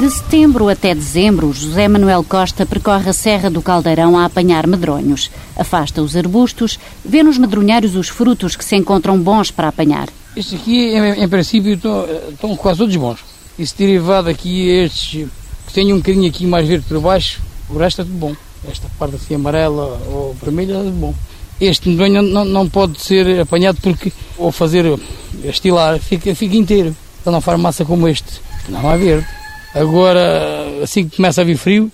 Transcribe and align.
De 0.00 0.10
setembro 0.10 0.70
até 0.70 0.94
dezembro, 0.94 1.52
José 1.52 1.86
Manuel 1.86 2.24
Costa 2.24 2.64
percorre 2.64 3.10
a 3.10 3.12
Serra 3.12 3.50
do 3.50 3.60
Caldeirão 3.60 4.16
a 4.16 4.24
apanhar 4.24 4.66
medronhos. 4.66 5.30
Afasta 5.54 6.00
os 6.00 6.16
arbustos, 6.16 6.78
vê 7.04 7.22
nos 7.22 7.36
medronheiros 7.36 7.94
os 7.94 8.08
frutos 8.08 8.56
que 8.56 8.64
se 8.64 8.74
encontram 8.74 9.20
bons 9.20 9.50
para 9.50 9.68
apanhar. 9.68 10.08
Estes 10.34 10.58
aqui, 10.58 10.94
em, 10.94 11.22
em 11.22 11.28
princípio, 11.28 11.74
estão, 11.74 12.06
estão 12.30 12.56
quase 12.56 12.78
todos 12.78 12.96
bons. 12.96 13.20
Esse 13.58 13.76
derivado 13.76 14.30
aqui, 14.30 14.70
estes 14.70 15.28
que 15.66 15.74
têm 15.74 15.92
um 15.92 15.98
bocadinho 15.98 16.30
aqui 16.30 16.46
mais 16.46 16.66
verde 16.66 16.86
por 16.88 16.98
baixo, 16.98 17.42
o 17.68 17.76
resto 17.76 18.00
é 18.00 18.04
tudo 18.04 18.16
bom. 18.16 18.34
Esta 18.70 18.88
parte 18.98 19.16
assim 19.16 19.34
amarela 19.34 20.00
ou 20.10 20.34
vermelha 20.42 20.76
é 20.76 20.78
tudo 20.78 20.92
bom. 20.92 21.14
Este 21.60 21.90
medronho 21.90 22.22
não, 22.22 22.46
não 22.46 22.66
pode 22.66 23.02
ser 23.02 23.38
apanhado 23.38 23.76
porque, 23.82 24.10
ou 24.38 24.50
fazer 24.50 24.98
estilar, 25.44 25.98
fica, 25.98 26.34
fica 26.34 26.56
inteiro. 26.56 26.96
Ele 27.26 27.34
não 27.34 27.42
faz 27.42 27.60
massa 27.60 27.84
como 27.84 28.08
este, 28.08 28.40
não 28.66 28.88
há 28.88 28.96
verde. 28.96 29.26
Agora, 29.74 30.82
assim 30.82 31.08
que 31.08 31.16
começa 31.16 31.40
a 31.40 31.44
vir 31.44 31.56
frio, 31.56 31.90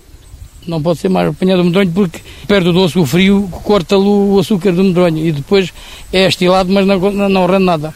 não 0.67 0.81
pode 0.81 0.99
ser 0.99 1.09
mais 1.09 1.29
apanhado 1.29 1.61
o 1.61 1.65
medronho 1.65 1.91
porque 1.91 2.21
perde 2.47 2.69
o 2.69 2.73
doce, 2.73 2.97
o 2.97 3.05
frio, 3.05 3.47
corta-lhe 3.63 4.01
o 4.03 4.39
açúcar 4.39 4.73
do 4.73 4.83
medronho 4.83 5.25
e 5.25 5.31
depois 5.31 5.71
é 6.11 6.27
estilado, 6.27 6.71
mas 6.71 6.85
não, 6.85 6.99
não, 6.99 7.29
não 7.29 7.45
rende 7.45 7.65
nada. 7.65 7.93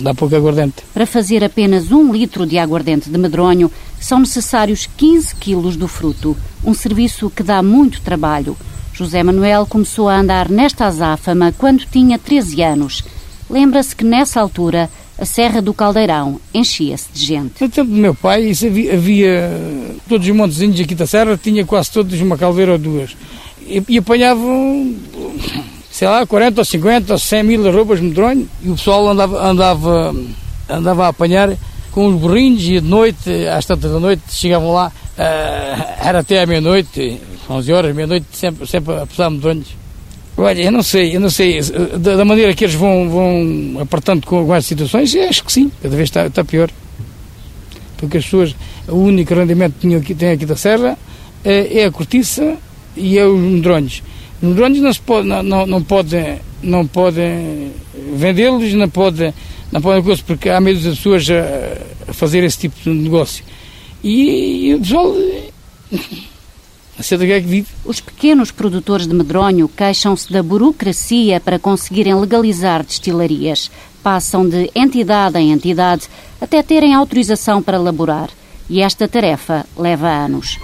Dá 0.00 0.12
pouco 0.12 0.34
aguardente. 0.34 0.82
Para 0.92 1.06
fazer 1.06 1.44
apenas 1.44 1.92
um 1.92 2.12
litro 2.12 2.46
de 2.46 2.58
aguardente 2.58 3.08
de 3.08 3.16
medronho, 3.16 3.70
são 4.00 4.18
necessários 4.18 4.88
15 4.96 5.36
quilos 5.36 5.76
do 5.76 5.86
fruto, 5.86 6.36
um 6.64 6.74
serviço 6.74 7.30
que 7.30 7.42
dá 7.42 7.62
muito 7.62 8.00
trabalho. 8.00 8.56
José 8.92 9.22
Manuel 9.22 9.66
começou 9.66 10.08
a 10.08 10.18
andar 10.18 10.48
nesta 10.48 10.86
azáfama 10.86 11.52
quando 11.56 11.84
tinha 11.86 12.18
13 12.18 12.62
anos. 12.62 13.04
Lembra-se 13.48 13.94
que 13.94 14.04
nessa 14.04 14.40
altura 14.40 14.90
a 15.18 15.24
Serra 15.24 15.62
do 15.62 15.72
Caldeirão 15.72 16.40
enchia-se 16.52 17.08
de 17.12 17.24
gente. 17.24 17.62
No 17.62 17.68
tempo 17.68 17.90
do 17.90 17.96
meu 17.96 18.14
pai, 18.14 18.50
havia, 18.50 18.94
havia 18.94 19.50
todos 20.08 20.26
os 20.26 20.34
montezinhos 20.34 20.80
aqui 20.80 20.94
da 20.94 21.06
Serra, 21.06 21.36
tinha 21.36 21.64
quase 21.64 21.90
todos 21.90 22.20
uma 22.20 22.36
caldeira 22.36 22.72
ou 22.72 22.78
duas. 22.78 23.16
E, 23.66 23.82
e 23.88 23.98
apanhavam, 23.98 24.94
sei 25.90 26.08
lá, 26.08 26.26
40 26.26 26.60
ou 26.60 26.64
50 26.64 27.12
ou 27.12 27.18
100 27.18 27.42
mil 27.42 27.72
roupas 27.72 28.00
medronho 28.00 28.48
e 28.62 28.70
o 28.70 28.74
pessoal 28.74 29.08
andava, 29.08 29.46
andava, 29.46 30.14
andava 30.68 31.04
a 31.06 31.08
apanhar 31.08 31.56
com 31.92 32.08
os 32.08 32.20
burrinhos 32.20 32.62
e 32.62 32.80
de 32.80 32.80
noite, 32.80 33.30
às 33.46 33.64
tantas 33.64 33.92
da 33.92 34.00
noite, 34.00 34.22
chegavam 34.30 34.72
lá, 34.72 34.88
uh, 34.88 36.06
era 36.06 36.18
até 36.18 36.42
à 36.42 36.46
meia-noite, 36.46 37.20
11 37.48 37.72
horas, 37.72 37.94
meia-noite, 37.94 38.26
sempre, 38.32 38.66
sempre 38.66 38.94
a 38.96 39.06
pesar 39.06 39.30
medronhos. 39.30 39.83
Olha, 40.36 40.62
eu 40.62 40.72
não 40.72 40.82
sei, 40.82 41.14
eu 41.14 41.20
não 41.20 41.30
sei, 41.30 41.60
da, 41.98 42.16
da 42.16 42.24
maneira 42.24 42.54
que 42.54 42.64
eles 42.64 42.74
vão, 42.74 43.08
vão 43.08 43.80
apertando 43.80 44.26
com, 44.26 44.44
com 44.44 44.60
situações, 44.60 45.14
acho 45.14 45.44
que 45.44 45.52
sim, 45.52 45.70
cada 45.80 45.94
vez 45.94 46.08
está, 46.08 46.26
está 46.26 46.44
pior. 46.44 46.70
Porque 47.96 48.18
as 48.18 48.24
pessoas, 48.24 48.54
o 48.88 48.96
único 48.96 49.32
rendimento 49.32 49.74
que 49.78 49.94
aqui, 49.94 50.14
têm 50.14 50.32
aqui 50.32 50.44
da 50.44 50.56
Serra 50.56 50.98
é, 51.44 51.82
é 51.82 51.84
a 51.84 51.90
cortiça 51.90 52.56
e 52.96 53.16
é 53.16 53.24
os 53.24 53.38
medronhos. 53.38 54.02
Os 54.42 54.48
medronhos 54.48 54.80
não, 54.80 54.92
se 54.92 55.00
pode, 55.00 55.28
não, 55.28 55.42
não, 55.42 55.66
não 55.66 55.82
podem, 55.82 56.40
não 56.62 56.84
podem 56.84 57.70
vendê-los, 58.16 58.74
não 58.74 58.88
podem, 58.88 59.32
não 59.70 59.80
podem 59.80 60.02
coisa, 60.02 60.22
porque 60.26 60.48
há 60.48 60.60
medo 60.60 60.80
das 60.80 60.96
pessoas 60.96 61.28
a, 61.30 62.10
a, 62.10 62.12
fazer 62.12 62.42
esse 62.42 62.58
tipo 62.58 62.74
de 62.82 62.90
negócio. 62.90 63.44
E, 64.02 64.70
e 64.70 64.74
o 64.74 64.80
pessoal 64.80 65.14
é 66.98 67.40
que 67.40 67.46
vive. 67.46 67.68
Os 67.84 68.00
pequenos 68.00 68.50
produtores 68.50 69.06
de 69.06 69.14
medronho 69.14 69.68
queixam-se 69.68 70.32
da 70.32 70.42
burocracia 70.42 71.40
para 71.40 71.58
conseguirem 71.58 72.14
legalizar 72.14 72.84
destilarias. 72.84 73.70
Passam 74.02 74.48
de 74.48 74.70
entidade 74.74 75.38
em 75.38 75.50
entidade 75.50 76.08
até 76.40 76.62
terem 76.62 76.94
autorização 76.94 77.62
para 77.62 77.78
laborar. 77.78 78.30
E 78.70 78.80
esta 78.80 79.08
tarefa 79.08 79.66
leva 79.76 80.08
anos. 80.08 80.58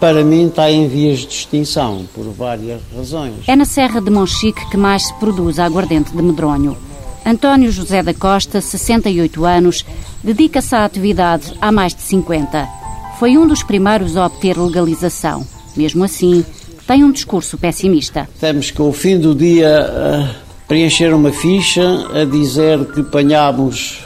Para 0.00 0.22
mim 0.22 0.48
está 0.48 0.70
em 0.70 0.88
vias 0.88 1.20
de 1.20 1.28
extinção, 1.28 2.06
por 2.14 2.24
várias 2.24 2.80
razões. 2.94 3.34
É 3.46 3.56
na 3.56 3.64
Serra 3.64 4.00
de 4.00 4.10
Monchique 4.10 4.68
que 4.68 4.76
mais 4.76 5.06
se 5.06 5.14
produz 5.14 5.58
aguardente 5.58 6.14
de 6.14 6.22
medronho. 6.22 6.76
António 7.24 7.72
José 7.72 8.02
da 8.02 8.12
Costa, 8.12 8.60
68 8.60 9.44
anos, 9.44 9.84
dedica-se 10.22 10.74
à 10.74 10.84
atividade 10.84 11.54
há 11.60 11.72
mais 11.72 11.94
de 11.94 12.02
50 12.02 12.85
foi 13.18 13.38
um 13.38 13.46
dos 13.46 13.62
primeiros 13.62 14.16
a 14.16 14.26
obter 14.26 14.58
legalização. 14.58 15.46
Mesmo 15.74 16.04
assim, 16.04 16.44
tem 16.86 17.02
um 17.02 17.10
discurso 17.10 17.56
pessimista. 17.56 18.28
Temos 18.38 18.70
que, 18.70 18.80
ao 18.80 18.92
fim 18.92 19.18
do 19.18 19.34
dia, 19.34 19.68
eh, 19.68 20.34
preencher 20.68 21.14
uma 21.14 21.32
ficha 21.32 22.06
a 22.12 22.24
dizer 22.24 22.84
que 22.92 23.00
apanhámos 23.00 24.00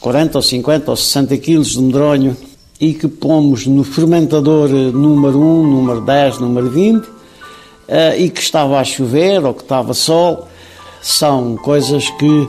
40 0.00 0.38
ou 0.38 0.42
50 0.42 0.90
ou 0.90 0.96
60 0.96 1.36
quilos 1.38 1.68
de 1.72 1.80
medronho 1.80 2.36
e 2.80 2.94
que 2.94 3.06
pomos 3.06 3.66
no 3.66 3.84
fermentador 3.84 4.70
eh, 4.70 4.90
número 4.90 5.38
1, 5.38 5.66
número 5.66 6.00
10, 6.00 6.38
número 6.38 6.70
20 6.70 7.06
eh, 7.86 8.18
e 8.18 8.30
que 8.30 8.40
estava 8.40 8.80
a 8.80 8.84
chover 8.84 9.44
ou 9.44 9.52
que 9.52 9.62
estava 9.62 9.92
sol. 9.92 10.48
São 11.02 11.56
coisas 11.56 12.08
que 12.10 12.48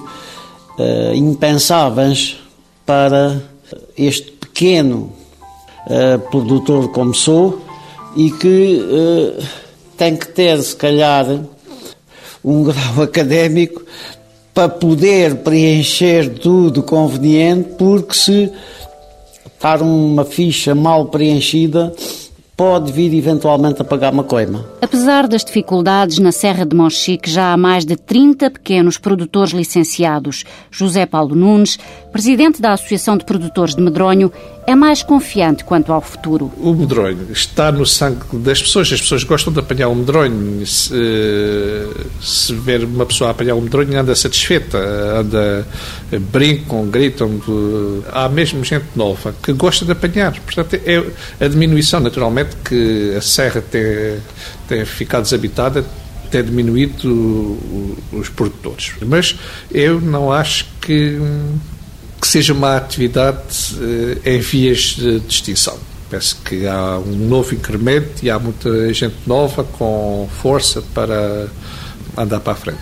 impensáveis 1.13 2.37
para 2.85 3.41
este 3.97 4.31
pequeno 4.31 5.11
uh, 5.88 6.19
produtor 6.29 6.91
como 6.91 7.13
sou 7.13 7.62
e 8.16 8.31
que 8.31 8.81
uh, 8.81 9.44
tem 9.97 10.16
que 10.16 10.28
ter, 10.28 10.62
se 10.62 10.75
calhar, 10.75 11.25
um 12.44 12.63
grau 12.66 13.01
académico 13.03 13.84
para 14.53 14.69
poder 14.69 15.35
preencher 15.38 16.40
tudo 16.40 16.81
conveniente, 16.81 17.72
porque 17.78 18.13
se 18.13 18.51
estar 19.46 19.81
uma 19.81 20.23
ficha 20.23 20.73
mal 20.73 21.07
preenchida, 21.07 21.94
pode 22.56 22.91
vir 22.91 23.13
eventualmente 23.13 23.81
a 23.81 23.85
pagar 23.85 24.13
uma 24.13 24.23
coima. 24.23 24.66
Apesar 24.81 25.28
das 25.28 25.44
dificuldades, 25.44 26.19
na 26.19 26.31
Serra 26.31 26.66
de 26.66 26.75
Monchique 26.75 27.29
já 27.29 27.52
há 27.52 27.57
mais 27.57 27.85
de 27.85 27.97
30 27.97 28.50
pequenos 28.50 28.97
produtores 28.97 29.52
licenciados. 29.52 30.46
José 30.72 31.06
Paulo 31.06 31.35
Nunes, 31.35 31.78
presidente 32.12 32.62
da 32.62 32.73
Associação 32.73 33.17
de 33.17 33.25
Produtores 33.25 33.75
de 33.75 33.81
Medronho, 33.81 34.31
é 34.67 34.75
mais 34.75 35.03
confiante 35.03 35.63
quanto 35.63 35.93
ao 35.93 36.01
futuro. 36.01 36.51
O 36.57 36.73
medronho 36.73 37.27
está 37.31 37.71
no 37.71 37.85
sangue 37.85 38.25
das 38.33 38.61
pessoas. 38.61 38.91
As 38.91 39.01
pessoas 39.01 39.23
gostam 39.23 39.53
de 39.53 39.59
apanhar 39.59 39.89
o 39.89 39.95
medronho. 39.95 40.65
Se, 40.65 40.93
se 42.21 42.53
ver 42.53 42.83
uma 42.83 43.05
pessoa 43.05 43.29
apanhar 43.31 43.55
o 43.55 43.61
medronho, 43.61 43.99
anda 43.99 44.15
satisfeita, 44.15 44.77
anda, 44.77 45.67
brincam, 46.31 46.87
gritam. 46.87 47.39
Há 48.11 48.27
mesmo 48.27 48.63
gente 48.63 48.85
nova 48.95 49.35
que 49.41 49.53
gosta 49.53 49.85
de 49.85 49.91
apanhar. 49.91 50.33
Portanto, 50.41 50.79
é 50.85 51.03
a 51.43 51.47
diminuição, 51.47 51.99
naturalmente, 51.99 52.55
que 52.63 53.13
a 53.15 53.21
serra 53.21 53.61
tem, 53.61 54.19
tem 54.67 54.85
ficado 54.85 55.23
desabitada 55.23 55.85
tem 56.31 56.43
diminuído 56.43 57.57
os 58.11 58.29
produtores. 58.29 58.93
Mas 59.05 59.37
eu 59.71 60.01
não 60.01 60.31
acho 60.31 60.65
que 60.81 61.19
que 62.25 62.31
seja 62.31 62.53
uma 62.53 62.75
atividade 62.75 63.77
eh, 64.25 64.33
em 64.33 64.39
vias 64.39 64.95
de, 64.97 65.21
extinção. 65.29 65.77
Penso 66.09 66.37
que 66.43 66.65
há 66.65 66.97
um 66.97 67.15
novo 67.27 67.53
incremento 67.53 68.25
e 68.25 68.31
há 68.31 68.39
muita 68.39 68.91
gente 68.91 69.15
nova 69.27 69.63
com 69.63 70.27
força 70.41 70.81
para 70.93 71.47
andar 72.17 72.39
para 72.39 72.53
a 72.53 72.55
frente. 72.55 72.79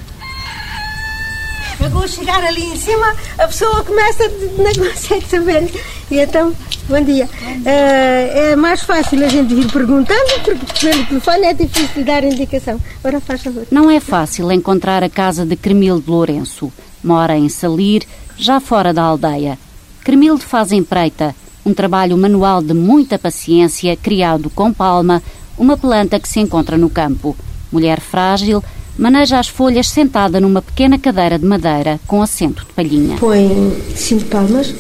A 1.82 2.08
chegar 2.08 2.42
ali 2.44 2.64
em 2.64 2.78
cima, 2.78 3.14
a 3.38 3.48
pessoa 3.48 3.84
começa, 3.84 4.30
não 4.58 4.74
consegue 4.74 5.26
saber. 5.28 5.70
E 6.10 6.20
então, 6.20 6.56
bom 6.88 7.02
dia. 7.02 7.26
Uh, 7.26 7.66
é 7.66 8.56
mais 8.56 8.82
fácil 8.84 9.26
a 9.26 9.28
gente 9.28 9.54
vir 9.54 9.70
perguntando, 9.72 10.40
porque 10.46 10.66
pelo 10.80 11.06
telefone 11.06 11.46
é 11.48 11.54
difícil 11.54 12.06
dar 12.06 12.24
indicação. 12.24 12.80
Ora, 13.04 13.20
faz 13.20 13.42
favor. 13.44 13.66
Não 13.70 13.92
é 13.92 14.00
fácil 14.00 14.52
encontrar 14.52 15.04
a 15.04 15.10
casa 15.10 15.46
de 15.46 15.58
Cremil 15.58 16.00
de 16.00 16.10
Lourenço. 16.10 16.72
Mora 17.04 17.38
em 17.38 17.50
Salir, 17.50 18.04
já 18.38 18.60
fora 18.60 18.94
da 18.94 19.04
aldeia. 19.04 19.58
Cremilde 20.04 20.44
faz 20.44 20.72
empreita, 20.72 21.36
um 21.66 21.74
trabalho 21.74 22.18
manual 22.18 22.62
de 22.62 22.74
muita 22.74 23.18
paciência, 23.18 23.96
criado 23.96 24.50
com 24.50 24.74
palma, 24.74 25.22
uma 25.58 25.78
planta 25.78 26.20
que 26.20 26.28
se 26.28 26.40
encontra 26.40 26.78
no 26.78 26.90
campo. 26.90 27.36
Mulher 27.72 28.00
frágil, 28.00 28.64
maneja 28.98 29.40
as 29.40 29.48
folhas 29.48 29.88
sentada 29.88 30.40
numa 30.40 30.62
pequena 30.62 31.00
cadeira 31.00 31.40
de 31.40 31.46
madeira 31.46 32.00
com 32.06 32.22
assento 32.22 32.66
de 32.66 32.74
palhinha. 32.74 33.18
Põe 33.18 33.74
cinco 33.96 34.26
palmas 34.26 34.74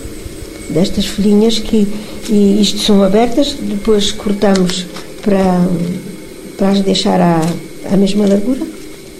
destas 0.69 1.05
folhinhas 1.05 1.59
que 1.59 1.87
e 2.29 2.61
isto 2.61 2.79
são 2.79 3.03
abertas, 3.03 3.53
depois 3.59 4.11
cortamos 4.11 4.85
para, 5.21 5.67
para 6.57 6.69
as 6.69 6.81
deixar 6.81 7.19
à, 7.19 7.41
à 7.91 7.97
mesma 7.97 8.25
largura 8.25 8.65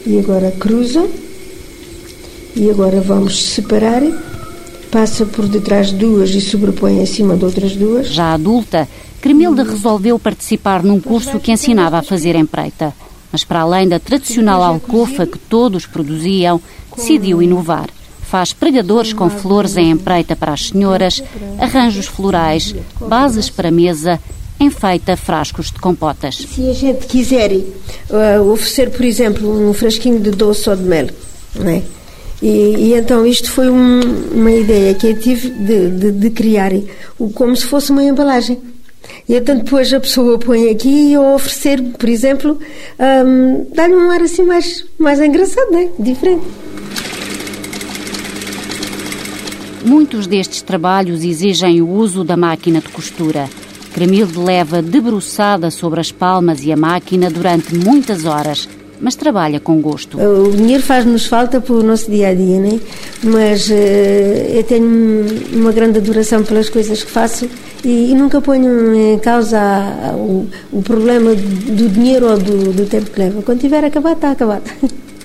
e 0.06 0.20
agora 0.20 0.52
cruza 0.52 1.06
e 2.56 2.70
agora 2.70 3.02
vamos 3.02 3.44
separar. 3.44 4.02
Passa 4.92 5.26
por 5.26 5.48
detrás 5.48 5.88
de 5.88 5.96
duas 5.96 6.30
e 6.32 6.42
sobrepõe 6.42 7.00
em 7.00 7.06
cima 7.06 7.36
de 7.36 7.44
outras 7.46 7.76
duas. 7.76 8.08
Já 8.08 8.34
adulta, 8.34 8.88
Cremilde 9.20 9.64
resolveu 9.64 10.20
participar 10.20 10.84
num 10.84 11.00
curso 11.00 11.40
que 11.40 11.52
ensinava 11.52 11.98
a 11.98 12.04
fazer 12.04 12.36
empreita. 12.36 12.94
Mas 13.32 13.44
para 13.44 13.62
além 13.62 13.88
da 13.88 13.98
tradicional 14.00 14.62
alcofa 14.62 15.26
que 15.26 15.40
todos 15.40 15.88
produziam, 15.88 16.62
decidiu 16.96 17.42
inovar. 17.42 17.90
faz 18.22 18.52
pregadores 18.52 19.14
com 19.14 19.30
flores 19.30 19.78
em 19.78 19.92
empreita 19.92 20.36
para 20.36 20.54
as 20.54 20.70
senhoras, 20.70 21.24
arranjos 21.60 22.08
florais, 22.08 22.74
bases 23.00 23.48
para 23.48 23.70
mesa, 23.70 24.20
enfeita 24.60 25.16
frascos 25.16 25.68
de 25.68 25.80
compotas. 25.80 26.36
Se 26.38 26.68
a 26.68 26.74
gente 26.74 27.06
quiser 27.06 27.52
uh, 27.52 28.52
oferecer, 28.52 28.90
por 28.90 29.06
exemplo, 29.06 29.70
um 29.70 29.72
frasquinho 29.72 30.20
de 30.20 30.32
doce 30.32 30.68
ou 30.70 30.76
de 30.76 30.84
mel, 30.84 31.08
não 31.56 31.70
é? 31.70 31.84
E, 32.44 32.90
e, 32.90 32.94
então 32.94 33.26
isto 33.26 33.50
foi 33.50 33.70
um, 33.70 34.02
uma 34.34 34.52
ideia 34.52 34.94
que 34.94 35.08
eu 35.08 35.18
tive 35.18 35.50
de, 35.50 35.90
de, 35.92 36.12
de, 36.12 36.30
criar 36.30 36.72
como 37.34 37.56
se 37.56 37.66
fosse 37.66 37.90
uma 37.90 38.04
embalagem. 38.04 38.60
E 39.30 39.34
então 39.34 39.58
depois 39.58 39.94
a 39.94 40.00
pessoa 40.02 40.38
põe 40.38 40.70
aqui 40.70 40.90
e 40.90 41.14
eu 41.14 41.24
oferecer, 41.36 41.82
por 41.82 42.10
exemplo, 42.10 42.60
um, 43.00 43.66
dar-lhe 43.74 43.96
um 43.96 44.12
ar 44.12 44.22
assim 44.22 44.44
mais, 44.44 44.86
mais 45.00 45.22
engraçado, 45.22 45.72
não 45.72 45.80
é? 45.80 45.90
Diferente. 45.98 46.44
Muitos 49.86 50.28
destes 50.28 50.62
trabalhos 50.62 51.24
exigem 51.24 51.82
o 51.82 51.90
uso 51.90 52.26
da 52.26 52.36
máquina 52.36 52.82
de 52.82 52.90
costura. 52.90 53.50
Cremilde 53.94 54.38
leva 54.38 54.82
debruçada 54.82 55.72
sobre 55.72 56.02
as 56.02 56.12
palmas 56.12 56.66
e 56.66 56.74
a 56.74 56.78
máquina 56.78 57.30
durante 57.30 57.74
muitas 57.74 58.26
horas, 58.26 58.68
mas 59.04 59.16
trabalha 59.16 59.60
com 59.60 59.82
gosto. 59.82 60.18
O 60.18 60.56
dinheiro 60.56 60.82
faz-nos 60.82 61.26
falta 61.26 61.60
para 61.60 61.74
o 61.76 61.84
nosso 61.84 62.10
dia 62.10 62.30
a 62.30 62.34
dia, 62.34 62.58
né? 62.58 62.80
mas 63.22 63.70
uh, 63.70 63.74
eu 63.74 64.64
tenho 64.64 65.26
uma 65.52 65.74
grande 65.74 65.98
adoração 65.98 66.42
pelas 66.42 66.70
coisas 66.70 67.04
que 67.04 67.12
faço 67.12 67.50
e, 67.84 68.12
e 68.12 68.16
nunca 68.16 68.40
ponho 68.40 68.96
em 68.96 69.20
causa 69.20 69.60
o, 70.16 70.48
o 70.72 70.82
problema 70.82 71.36
do 71.36 71.90
dinheiro 71.90 72.32
ou 72.32 72.38
do, 72.38 72.72
do 72.72 72.86
tempo 72.86 73.12
que 73.12 73.20
leva. 73.20 73.42
Quando 73.42 73.60
tiver 73.60 73.84
acabado, 73.84 74.16
está 74.16 74.32
acabado. 74.32 74.64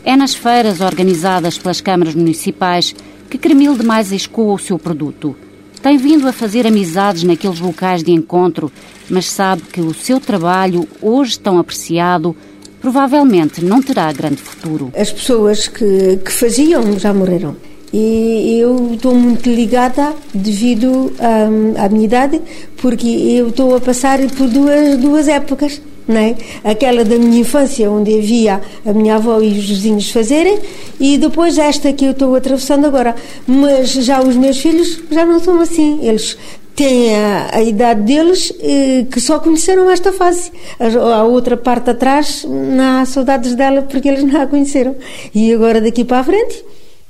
É 0.05 0.17
nas 0.17 0.35
feiras 0.35 0.81
organizadas 0.81 1.57
pelas 1.57 1.81
câmaras 1.81 2.17
municipais 2.17 2.97
que 3.31 3.39
Cremilde 3.39 3.87
mais 3.87 4.11
escoa 4.11 4.55
o 4.55 4.59
seu 4.59 4.77
produto. 4.77 5.37
Tem 5.81 5.97
vindo 5.97 6.27
a 6.27 6.33
fazer 6.33 6.67
amizades 6.67 7.23
naqueles 7.23 7.61
locais 7.61 8.03
de 8.03 8.11
encontro, 8.11 8.73
mas 9.09 9.31
sabe 9.31 9.63
que 9.73 9.81
o 9.81 9.95
seu 9.95 10.19
trabalho, 10.19 10.89
hoje 11.01 11.39
tão 11.39 11.59
apreciado, 11.59 12.35
provavelmente 12.81 13.65
não 13.65 13.83
terá 13.83 14.13
grande 14.13 14.37
futuro. 14.37 14.93
As 14.97 15.13
pessoas 15.13 15.69
que, 15.69 16.19
que 16.25 16.33
faziam 16.33 16.99
já 16.99 17.13
morreram. 17.13 17.57
E 17.93 18.59
eu 18.61 18.95
estou 18.95 19.15
muito 19.15 19.49
ligada 19.49 20.13
devido 20.35 20.91
hum, 20.91 21.75
à 21.77 21.89
minha 21.89 22.05
idade, 22.05 22.41
porque 22.77 23.07
eu 23.07 23.49
estou 23.49 23.77
a 23.77 23.81
passar 23.81 24.19
por 24.37 24.47
duas, 24.47 24.99
duas 24.99 25.27
épocas 25.27 25.81
é? 26.17 26.35
Aquela 26.65 27.05
da 27.05 27.17
minha 27.17 27.41
infância, 27.41 27.91
onde 27.91 28.17
havia 28.17 28.63
a 28.87 28.93
minha 28.95 29.17
avó 29.17 29.43
e 29.43 29.49
os 29.49 29.69
vizinhos 29.69 30.11
fazerem, 30.11 30.59
e 30.99 31.19
depois 31.19 31.59
esta 31.59 31.93
que 31.93 32.07
eu 32.07 32.13
estou 32.13 32.35
atravessando 32.35 32.87
agora. 32.87 33.15
Mas 33.47 33.93
já 33.93 34.23
os 34.23 34.35
meus 34.37 34.59
filhos 34.59 35.01
já 35.11 35.27
não 35.27 35.39
são 35.39 35.61
assim. 35.61 35.99
Eles 36.03 36.39
têm 36.79 37.17
a, 37.17 37.57
a 37.57 37.63
idade 37.63 38.03
deles 38.03 38.53
eh, 38.61 39.05
que 39.11 39.21
só 39.21 39.41
conheceram 39.41 39.91
esta 39.91 40.13
fase. 40.13 40.53
A, 40.79 41.17
a, 41.17 41.25
outra 41.25 41.57
parte 41.57 41.91
atrás, 41.91 42.45
não 42.49 43.01
há 43.01 43.05
saudades 43.05 43.57
dela 43.57 43.83
porque 43.83 44.09
eles 44.09 44.23
não 44.23 44.41
a 44.41 44.47
conheceram. 44.47 44.95
E 45.35 45.53
agora 45.53 45.81
daqui 45.81 46.05
para 46.05 46.21
a 46.21 46.25
frente 46.25 46.65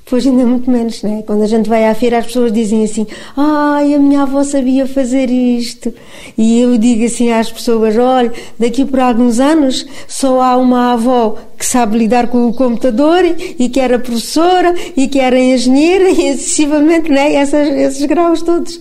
Pois 0.08 0.26
ainda 0.26 0.46
muito 0.46 0.70
menos, 0.70 1.02
né? 1.02 1.22
Quando 1.26 1.42
a 1.42 1.46
gente 1.46 1.68
vai 1.68 1.86
à 1.86 1.94
feira, 1.94 2.18
as 2.18 2.26
pessoas 2.26 2.50
dizem 2.50 2.82
assim: 2.82 3.06
Ai, 3.36 3.92
a 3.92 3.98
minha 3.98 4.22
avó 4.22 4.42
sabia 4.42 4.86
fazer 4.86 5.28
isto. 5.28 5.92
E 6.36 6.60
eu 6.60 6.78
digo 6.78 7.04
assim 7.04 7.30
às 7.30 7.52
pessoas: 7.52 7.94
Olha, 7.98 8.32
daqui 8.58 8.86
por 8.86 9.00
alguns 9.00 9.38
anos 9.38 9.86
só 10.06 10.40
há 10.40 10.56
uma 10.56 10.94
avó 10.94 11.36
que 11.58 11.66
sabe 11.66 11.98
lidar 11.98 12.28
com 12.28 12.48
o 12.48 12.54
computador 12.54 13.22
e 13.26 13.68
que 13.68 13.78
era 13.78 13.98
professora 13.98 14.74
e 14.96 15.08
que 15.08 15.18
era 15.18 15.38
engenheira 15.38 16.08
e 16.10 16.28
excessivamente, 16.28 17.10
né? 17.10 17.34
Essas, 17.34 17.68
esses 17.68 18.06
graus 18.06 18.40
todos. 18.40 18.80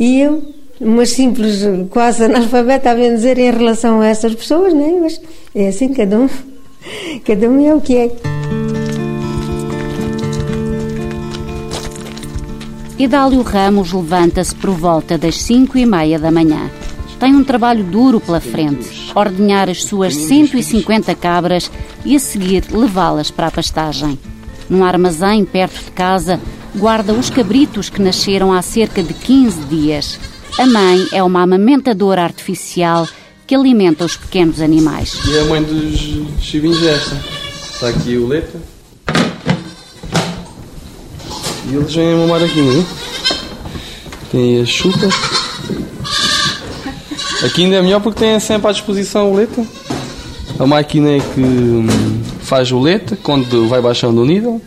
E 0.00 0.22
eu, 0.22 0.42
uma 0.80 1.06
simples, 1.06 1.62
quase 1.90 2.24
analfabeta, 2.24 2.90
a 2.90 2.94
dizer, 2.94 3.38
em 3.38 3.52
relação 3.52 4.00
a 4.00 4.08
essas 4.08 4.34
pessoas, 4.34 4.74
né? 4.74 4.92
Mas 5.00 5.20
é 5.54 5.68
assim, 5.68 5.94
cada 5.94 6.18
um, 6.18 6.28
cada 7.24 7.48
um 7.48 7.64
é 7.64 7.72
o 7.72 7.80
que 7.80 7.96
é. 7.96 8.63
Idálio 12.96 13.42
Ramos 13.42 13.92
levanta-se 13.92 14.54
por 14.54 14.70
volta 14.70 15.18
das 15.18 15.42
cinco 15.42 15.76
e 15.76 15.84
meia 15.84 16.16
da 16.16 16.30
manhã. 16.30 16.70
Tem 17.18 17.34
um 17.34 17.42
trabalho 17.42 17.82
duro 17.82 18.20
pela 18.20 18.40
frente, 18.40 19.10
ordenhar 19.16 19.68
as 19.68 19.82
suas 19.82 20.14
150 20.14 21.12
cabras 21.16 21.68
e 22.04 22.14
a 22.14 22.20
seguir 22.20 22.64
levá-las 22.70 23.32
para 23.32 23.48
a 23.48 23.50
pastagem. 23.50 24.16
Num 24.70 24.84
armazém 24.84 25.44
perto 25.44 25.84
de 25.86 25.90
casa, 25.90 26.40
guarda 26.76 27.12
os 27.12 27.28
cabritos 27.28 27.90
que 27.90 28.00
nasceram 28.00 28.52
há 28.52 28.62
cerca 28.62 29.02
de 29.02 29.12
15 29.12 29.62
dias. 29.64 30.20
A 30.56 30.64
mãe 30.64 31.08
é 31.10 31.20
uma 31.20 31.42
amamentadora 31.42 32.22
artificial 32.22 33.08
que 33.44 33.56
alimenta 33.56 34.04
os 34.04 34.16
pequenos 34.16 34.60
animais. 34.60 35.18
E 35.28 35.38
a 35.40 35.44
mãe 35.46 35.62
dos 35.64 35.98
chivinhos 36.40 36.80
é 36.80 36.94
esta. 36.94 37.20
Está 37.72 37.88
aqui 37.88 38.16
o 38.16 38.28
leite 38.28 38.52
e 41.66 41.74
eles 41.74 41.94
vêm 41.94 42.14
a 42.14 42.16
mamar 42.16 42.42
aqui, 42.42 42.60
não 42.60 42.80
é? 42.80 42.84
Tem 44.30 44.60
a 44.60 44.66
chupa. 44.66 45.08
Aqui 47.44 47.64
ainda 47.64 47.76
é 47.76 47.82
melhor 47.82 48.00
porque 48.00 48.20
tem 48.20 48.38
sempre 48.40 48.68
à 48.68 48.72
disposição 48.72 49.32
o 49.32 49.36
leite. 49.36 49.66
A 50.58 50.66
máquina 50.66 51.10
é 51.10 51.18
que 51.18 51.40
hum, 51.40 51.86
faz 52.40 52.70
o 52.70 52.80
leite 52.80 53.16
quando 53.16 53.68
vai 53.68 53.80
baixando 53.80 54.22
o 54.22 54.24
nível. 54.24 54.60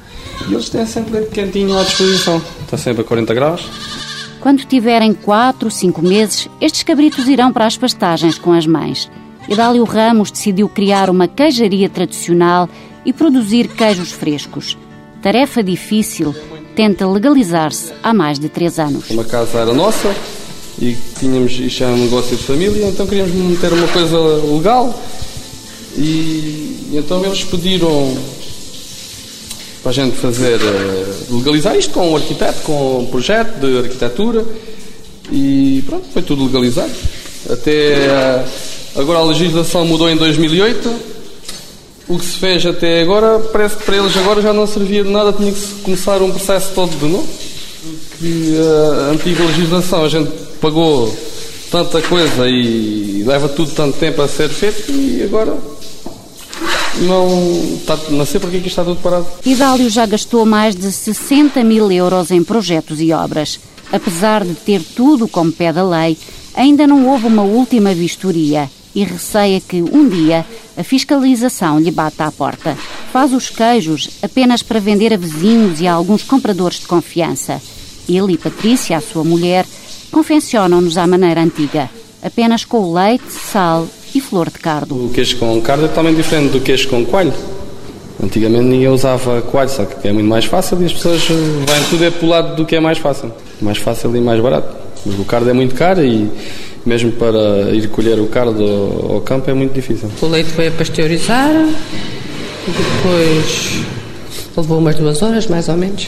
E 0.47 0.53
eles 0.53 0.69
têm 0.69 0.85
sempre 0.85 1.13
leite 1.13 1.31
quentinho 1.31 1.77
à 1.77 1.83
disposição. 1.83 2.41
Está 2.61 2.77
sempre 2.77 3.01
a 3.01 3.05
40 3.05 3.33
graus. 3.33 3.69
Quando 4.39 4.63
tiverem 4.65 5.13
4, 5.13 5.69
5 5.69 6.01
meses, 6.01 6.49
estes 6.61 6.83
cabritos 6.83 7.27
irão 7.27 7.51
para 7.51 7.65
as 7.65 7.77
pastagens 7.77 8.37
com 8.37 8.53
as 8.53 8.67
mães. 8.67 9.09
Idálio 9.49 9.83
Ramos 9.83 10.29
decidiu 10.29 10.69
criar 10.69 11.09
uma 11.09 11.27
queijaria 11.27 11.89
tradicional 11.89 12.69
e 13.05 13.13
produzir 13.13 13.69
queijos 13.69 14.11
frescos. 14.11 14.77
Tarefa 15.21 15.63
difícil, 15.63 16.35
tenta 16.77 17.07
legalizar-se 17.07 17.91
há 18.03 18.13
mais 18.13 18.37
de 18.37 18.49
três 18.49 18.77
anos. 18.77 19.09
Uma 19.09 19.23
casa 19.23 19.57
era 19.57 19.73
nossa 19.73 20.15
e 20.79 20.95
tínhamos, 21.19 21.53
isto 21.53 21.83
é 21.83 21.87
um 21.87 21.97
negócio 21.97 22.37
de 22.37 22.43
família, 22.43 22.85
então 22.85 23.07
queríamos 23.07 23.33
meter 23.33 23.73
uma 23.73 23.87
coisa 23.87 24.15
legal 24.55 25.01
e, 25.97 26.91
então 26.93 27.25
eles 27.25 27.43
pediram 27.43 28.15
para 29.81 29.89
a 29.89 29.93
gente 29.93 30.17
fazer, 30.17 30.59
eh, 30.61 31.13
legalizar 31.31 31.75
isto 31.75 31.93
com 31.93 32.11
um 32.11 32.15
arquiteto, 32.15 32.61
com 32.61 32.99
um 32.99 33.05
projeto 33.07 33.59
de 33.59 33.79
arquitetura 33.79 34.45
e 35.31 35.83
pronto, 35.87 36.05
foi 36.13 36.21
tudo 36.21 36.45
legalizado. 36.45 36.93
Até 37.49 37.93
eh, 38.05 38.45
agora 38.95 39.17
a 39.17 39.23
legislação 39.23 39.83
mudou 39.83 40.07
em 40.11 40.15
2008 40.15 41.06
o 42.07 42.17
que 42.17 42.25
se 42.25 42.37
fez 42.37 42.65
até 42.65 43.01
agora, 43.01 43.39
parece 43.39 43.77
que 43.77 43.83
para 43.83 43.97
eles 43.97 44.15
agora 44.15 44.41
já 44.41 44.53
não 44.53 44.65
servia 44.65 45.03
de 45.03 45.09
nada, 45.09 45.33
tinha 45.33 45.51
que 45.51 45.67
começar 45.83 46.21
um 46.21 46.31
processo 46.31 46.71
todo 46.73 46.97
de 46.97 47.05
novo. 47.05 47.27
Que 48.19 48.57
a 48.59 49.11
antiga 49.11 49.43
legislação 49.43 50.03
a 50.03 50.09
gente 50.09 50.31
pagou 50.61 51.15
tanta 51.69 52.01
coisa 52.01 52.47
e 52.47 53.23
leva 53.25 53.49
tudo 53.49 53.71
tanto 53.71 53.97
tempo 53.97 54.21
a 54.21 54.27
ser 54.27 54.49
feito 54.49 54.91
e 54.91 55.21
agora 55.23 55.55
não, 57.01 57.77
está, 57.77 57.97
não 58.09 58.25
sei 58.25 58.39
porque 58.39 58.57
é 58.57 58.59
que 58.61 58.67
está 58.67 58.83
tudo 58.83 59.01
parado. 59.01 59.27
Idálio 59.45 59.89
já 59.89 60.05
gastou 60.05 60.45
mais 60.45 60.75
de 60.75 60.91
60 60.91 61.63
mil 61.63 61.91
euros 61.91 62.31
em 62.31 62.43
projetos 62.43 62.99
e 63.01 63.11
obras. 63.11 63.59
Apesar 63.91 64.43
de 64.43 64.53
ter 64.53 64.81
tudo 64.81 65.27
como 65.27 65.51
pé 65.51 65.71
da 65.71 65.87
lei, 65.87 66.17
ainda 66.53 66.87
não 66.87 67.07
houve 67.07 67.27
uma 67.27 67.43
última 67.43 67.93
vistoria 67.93 68.69
e 68.97 69.03
receia 69.03 69.61
que, 69.61 69.79
um 69.79 70.09
dia, 70.09 70.43
a 70.75 70.83
fiscalização 70.83 71.79
lhe 71.79 71.91
bata 71.91 72.25
à 72.25 72.31
porta. 72.31 72.75
Faz 73.13 73.31
os 73.31 73.47
queijos 73.47 74.09
apenas 74.23 74.63
para 74.63 74.79
vender 74.79 75.13
a 75.13 75.17
vizinhos 75.17 75.79
e 75.79 75.85
a 75.85 75.93
alguns 75.93 76.23
compradores 76.23 76.79
de 76.79 76.87
confiança. 76.87 77.61
Ele 78.09 78.33
e 78.33 78.37
Patrícia, 78.39 78.97
a 78.97 79.01
sua 79.01 79.23
mulher, 79.23 79.67
confeccionam-nos 80.11 80.97
à 80.97 81.05
maneira 81.05 81.43
antiga, 81.43 81.91
apenas 82.23 82.65
com 82.65 82.91
leite, 82.91 83.31
sal 83.31 83.87
e 84.15 84.19
flor 84.19 84.49
de 84.49 84.57
cardo. 84.57 84.95
O 84.95 85.09
queijo 85.09 85.37
com 85.37 85.61
cardo 85.61 85.85
é 85.85 85.89
totalmente 85.89 86.15
diferente 86.15 86.53
do 86.53 86.59
queijo 86.59 86.89
com 86.89 87.05
coalho. 87.05 87.33
Antigamente 88.23 88.63
ninguém 88.63 88.87
usava 88.87 89.43
coalho, 89.43 89.69
só 89.69 89.85
que 89.85 90.07
é 90.07 90.11
muito 90.11 90.27
mais 90.27 90.45
fácil 90.45 90.81
e 90.81 90.85
as 90.85 90.93
pessoas 90.93 91.21
vêm 91.23 91.83
tudo 91.91 92.03
é 92.03 92.09
para 92.09 92.25
o 92.25 92.29
lado 92.29 92.55
do 92.55 92.65
que 92.65 92.75
é 92.75 92.79
mais 92.79 92.97
fácil. 92.97 93.31
Mais 93.61 93.77
fácil 93.77 94.15
e 94.15 94.19
mais 94.19 94.41
barato. 94.41 94.75
O 95.05 95.23
cardo 95.23 95.47
é 95.51 95.53
muito 95.53 95.75
caro 95.75 96.03
e 96.03 96.27
mesmo 96.87 97.11
para 97.11 97.69
ir 97.73 97.89
colher 97.89 98.17
o 98.19 98.27
cardo 98.27 98.63
ao 99.09 99.21
campo 99.21 99.49
é 99.51 99.53
muito 99.53 99.73
difícil. 99.73 100.09
O 100.21 100.25
leite 100.27 100.49
foi 100.51 100.67
a 100.67 100.71
pasteurizar, 100.71 101.51
depois 102.65 103.83
levou 104.55 104.79
umas 104.79 104.95
duas 104.95 105.21
horas 105.21 105.47
mais 105.47 105.67
ou 105.67 105.75
menos. 105.75 106.07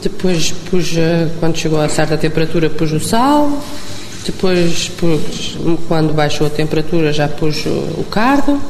Depois 0.00 0.52
pus, 0.70 0.96
eh, 0.96 1.28
quando 1.40 1.56
chegou 1.56 1.80
a 1.80 1.88
certa 1.88 2.16
temperatura, 2.16 2.70
pus 2.70 2.92
o 2.92 3.00
sal. 3.00 3.50
Depois, 4.24 4.88
pus, 4.90 5.58
quando 5.88 6.14
baixou 6.14 6.46
a 6.46 6.50
temperatura, 6.50 7.12
já 7.12 7.26
pus 7.26 7.64
o 7.66 8.04
cardo. 8.10 8.60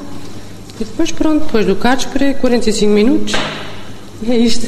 E 0.81 0.85
depois, 0.85 1.13
pronto, 1.13 1.45
depois 1.45 1.67
do 1.67 1.77
cardo, 1.77 2.01
esperei 2.01 2.35
45 2.35 2.93
minutos. 2.93 3.35
É 4.29 4.37
isto. 4.37 4.67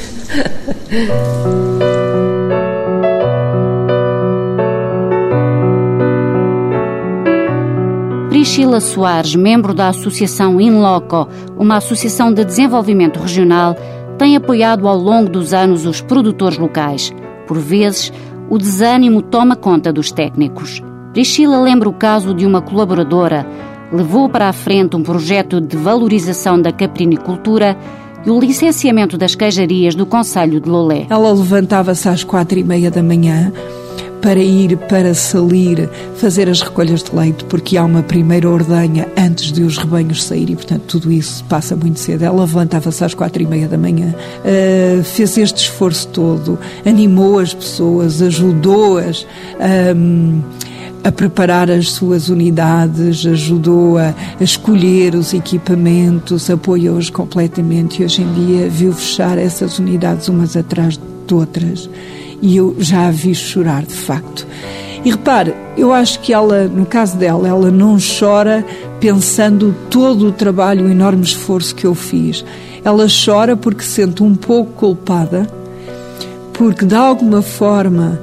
Priscila 8.57 8.81
Soares, 8.81 9.35
membro 9.35 9.75
da 9.75 9.91
Associação 9.91 10.59
InLoco, 10.59 11.29
uma 11.59 11.77
associação 11.77 12.33
de 12.33 12.43
desenvolvimento 12.43 13.21
regional, 13.21 13.77
tem 14.17 14.35
apoiado 14.35 14.89
ao 14.89 14.97
longo 14.97 15.29
dos 15.29 15.53
anos 15.53 15.85
os 15.85 16.01
produtores 16.01 16.57
locais. 16.57 17.13
Por 17.47 17.59
vezes, 17.59 18.11
o 18.49 18.57
desânimo 18.57 19.21
toma 19.21 19.57
conta 19.57 19.93
dos 19.93 20.11
técnicos. 20.11 20.83
Priscila 21.13 21.61
lembra 21.61 21.87
o 21.87 21.93
caso 21.93 22.33
de 22.33 22.47
uma 22.47 22.63
colaboradora. 22.63 23.47
Levou 23.93 24.27
para 24.27 24.49
a 24.49 24.55
frente 24.55 24.97
um 24.97 25.03
projeto 25.03 25.61
de 25.61 25.77
valorização 25.77 26.59
da 26.59 26.73
caprinicultura 26.73 27.77
e 28.25 28.31
o 28.31 28.41
licenciamento 28.41 29.19
das 29.19 29.35
queijarias 29.35 29.95
do 29.95 30.07
Conselho 30.07 30.63
de 30.63 30.71
Lolé. 30.71 31.05
Ela 31.11 31.31
levantava-se 31.31 32.09
às 32.09 32.25
quatro 32.25 32.59
e 32.59 32.65
meia 32.65 32.91
da 32.91 33.03
manhã 33.03 33.53
para 34.27 34.41
ir 34.41 34.77
para 34.89 35.15
Salir 35.15 35.89
fazer 36.17 36.49
as 36.49 36.61
recolhas 36.61 37.01
de 37.05 37.15
leite, 37.15 37.45
porque 37.45 37.77
há 37.77 37.85
uma 37.85 38.03
primeira 38.03 38.51
ordenha 38.51 39.07
antes 39.17 39.53
de 39.53 39.63
os 39.63 39.79
rebanhos 39.79 40.25
saírem, 40.25 40.57
portanto 40.57 40.83
tudo 40.89 41.13
isso 41.13 41.45
passa 41.45 41.77
muito 41.77 42.01
cedo. 42.01 42.25
Ela 42.25 42.41
levantava-se 42.41 43.05
às 43.05 43.15
quatro 43.15 43.41
e 43.41 43.47
meia 43.47 43.69
da 43.69 43.79
manhã, 43.79 44.13
uh, 44.13 45.05
fez 45.05 45.39
este 45.39 45.59
esforço 45.59 46.09
todo, 46.09 46.59
animou 46.85 47.39
as 47.39 47.55
pessoas, 47.55 48.21
ajudou-as. 48.21 49.25
Um, 49.95 50.43
a 51.05 51.13
preparar 51.13 51.71
as 51.71 51.93
suas 51.93 52.29
unidades, 52.29 53.25
ajudou 53.25 53.97
a, 53.97 54.13
a 54.41 54.43
escolher 54.43 55.15
os 55.15 55.33
equipamentos, 55.33 56.51
apoiou-os 56.51 57.11
completamente 57.11 58.03
e 58.03 58.05
hoje 58.05 58.23
em 58.23 58.33
dia 58.33 58.69
viu 58.69 58.93
fechar 58.93 59.39
essas 59.39 59.79
unidades 59.79 60.27
umas 60.27 60.57
atrás 60.57 60.99
de 60.99 61.33
outras 61.33 61.89
e 62.41 62.57
eu 62.57 62.77
já 62.79 63.09
a 63.09 63.11
vi 63.11 63.35
chorar 63.35 63.85
de 63.85 63.95
facto. 63.95 64.47
E 65.05 65.11
repare, 65.11 65.55
eu 65.77 65.93
acho 65.93 66.21
que 66.21 66.33
ela, 66.33 66.65
no 66.65 66.85
caso 66.85 67.17
dela, 67.17 67.47
ela 67.47 67.71
não 67.71 67.97
chora 67.99 68.65
pensando 68.99 69.75
todo 69.89 70.27
o 70.27 70.33
trabalho, 70.33 70.87
o 70.87 70.91
enorme 70.91 71.23
esforço 71.23 71.75
que 71.75 71.87
eu 71.87 71.95
fiz. 71.95 72.45
Ela 72.85 73.07
chora 73.07 73.57
porque 73.57 73.83
se 73.83 73.91
sente 73.91 74.23
um 74.23 74.35
pouco 74.35 74.73
culpada, 74.73 75.47
porque 76.53 76.85
de 76.85 76.95
alguma 76.95 77.43
forma 77.43 78.21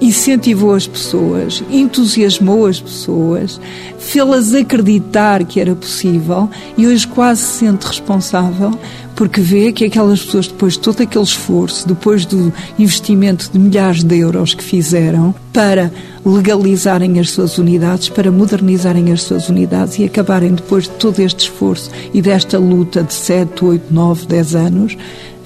incentivou 0.00 0.74
as 0.74 0.86
pessoas, 0.86 1.62
entusiasmou 1.70 2.66
as 2.66 2.80
pessoas, 2.80 3.60
fê-las 3.98 4.54
acreditar 4.54 5.44
que 5.44 5.60
era 5.60 5.74
possível 5.74 6.48
e 6.76 6.86
hoje 6.86 7.06
quase 7.06 7.42
se 7.42 7.58
sente 7.58 7.86
responsável 7.86 8.70
porque 9.18 9.40
vê 9.40 9.72
que 9.72 9.84
aquelas 9.84 10.22
pessoas, 10.22 10.46
depois 10.46 10.74
de 10.74 10.78
todo 10.78 11.02
aquele 11.02 11.24
esforço, 11.24 11.88
depois 11.88 12.24
do 12.24 12.52
investimento 12.78 13.50
de 13.50 13.58
milhares 13.58 14.04
de 14.04 14.16
euros 14.16 14.54
que 14.54 14.62
fizeram 14.62 15.34
para 15.52 15.92
legalizarem 16.24 17.18
as 17.18 17.30
suas 17.30 17.58
unidades, 17.58 18.08
para 18.08 18.30
modernizarem 18.30 19.10
as 19.10 19.22
suas 19.22 19.48
unidades 19.48 19.98
e 19.98 20.04
acabarem 20.04 20.54
depois 20.54 20.84
de 20.84 20.90
todo 20.90 21.18
este 21.18 21.40
esforço 21.40 21.90
e 22.14 22.22
desta 22.22 22.58
luta 22.58 23.02
de 23.02 23.12
7, 23.12 23.64
8, 23.64 23.86
9, 23.90 24.26
10 24.26 24.54
anos, 24.54 24.96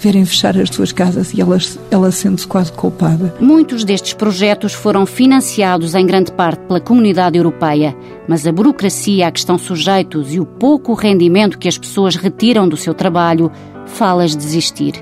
verem 0.02 0.24
fechar 0.24 0.58
as 0.58 0.68
suas 0.68 0.90
casas 0.90 1.32
e 1.32 1.40
ela, 1.40 1.56
ela 1.90 2.10
sente-se 2.10 2.46
quase 2.46 2.72
culpada. 2.72 3.34
Muitos 3.40 3.84
destes 3.84 4.12
projetos 4.12 4.72
foram 4.72 5.06
financiados 5.06 5.94
em 5.94 6.04
grande 6.04 6.32
parte 6.32 6.60
pela 6.66 6.80
comunidade 6.80 7.38
europeia, 7.38 7.96
mas 8.26 8.44
a 8.46 8.52
burocracia 8.52 9.28
a 9.28 9.30
que 9.30 9.38
estão 9.38 9.56
sujeitos 9.56 10.34
e 10.34 10.40
o 10.40 10.44
pouco 10.44 10.92
rendimento 10.94 11.58
que 11.58 11.68
as 11.68 11.78
pessoas 11.78 12.16
retiram 12.16 12.68
do 12.68 12.76
seu 12.76 12.92
trabalho 12.92 13.50
faz 13.86 14.34
desistir. 14.34 14.94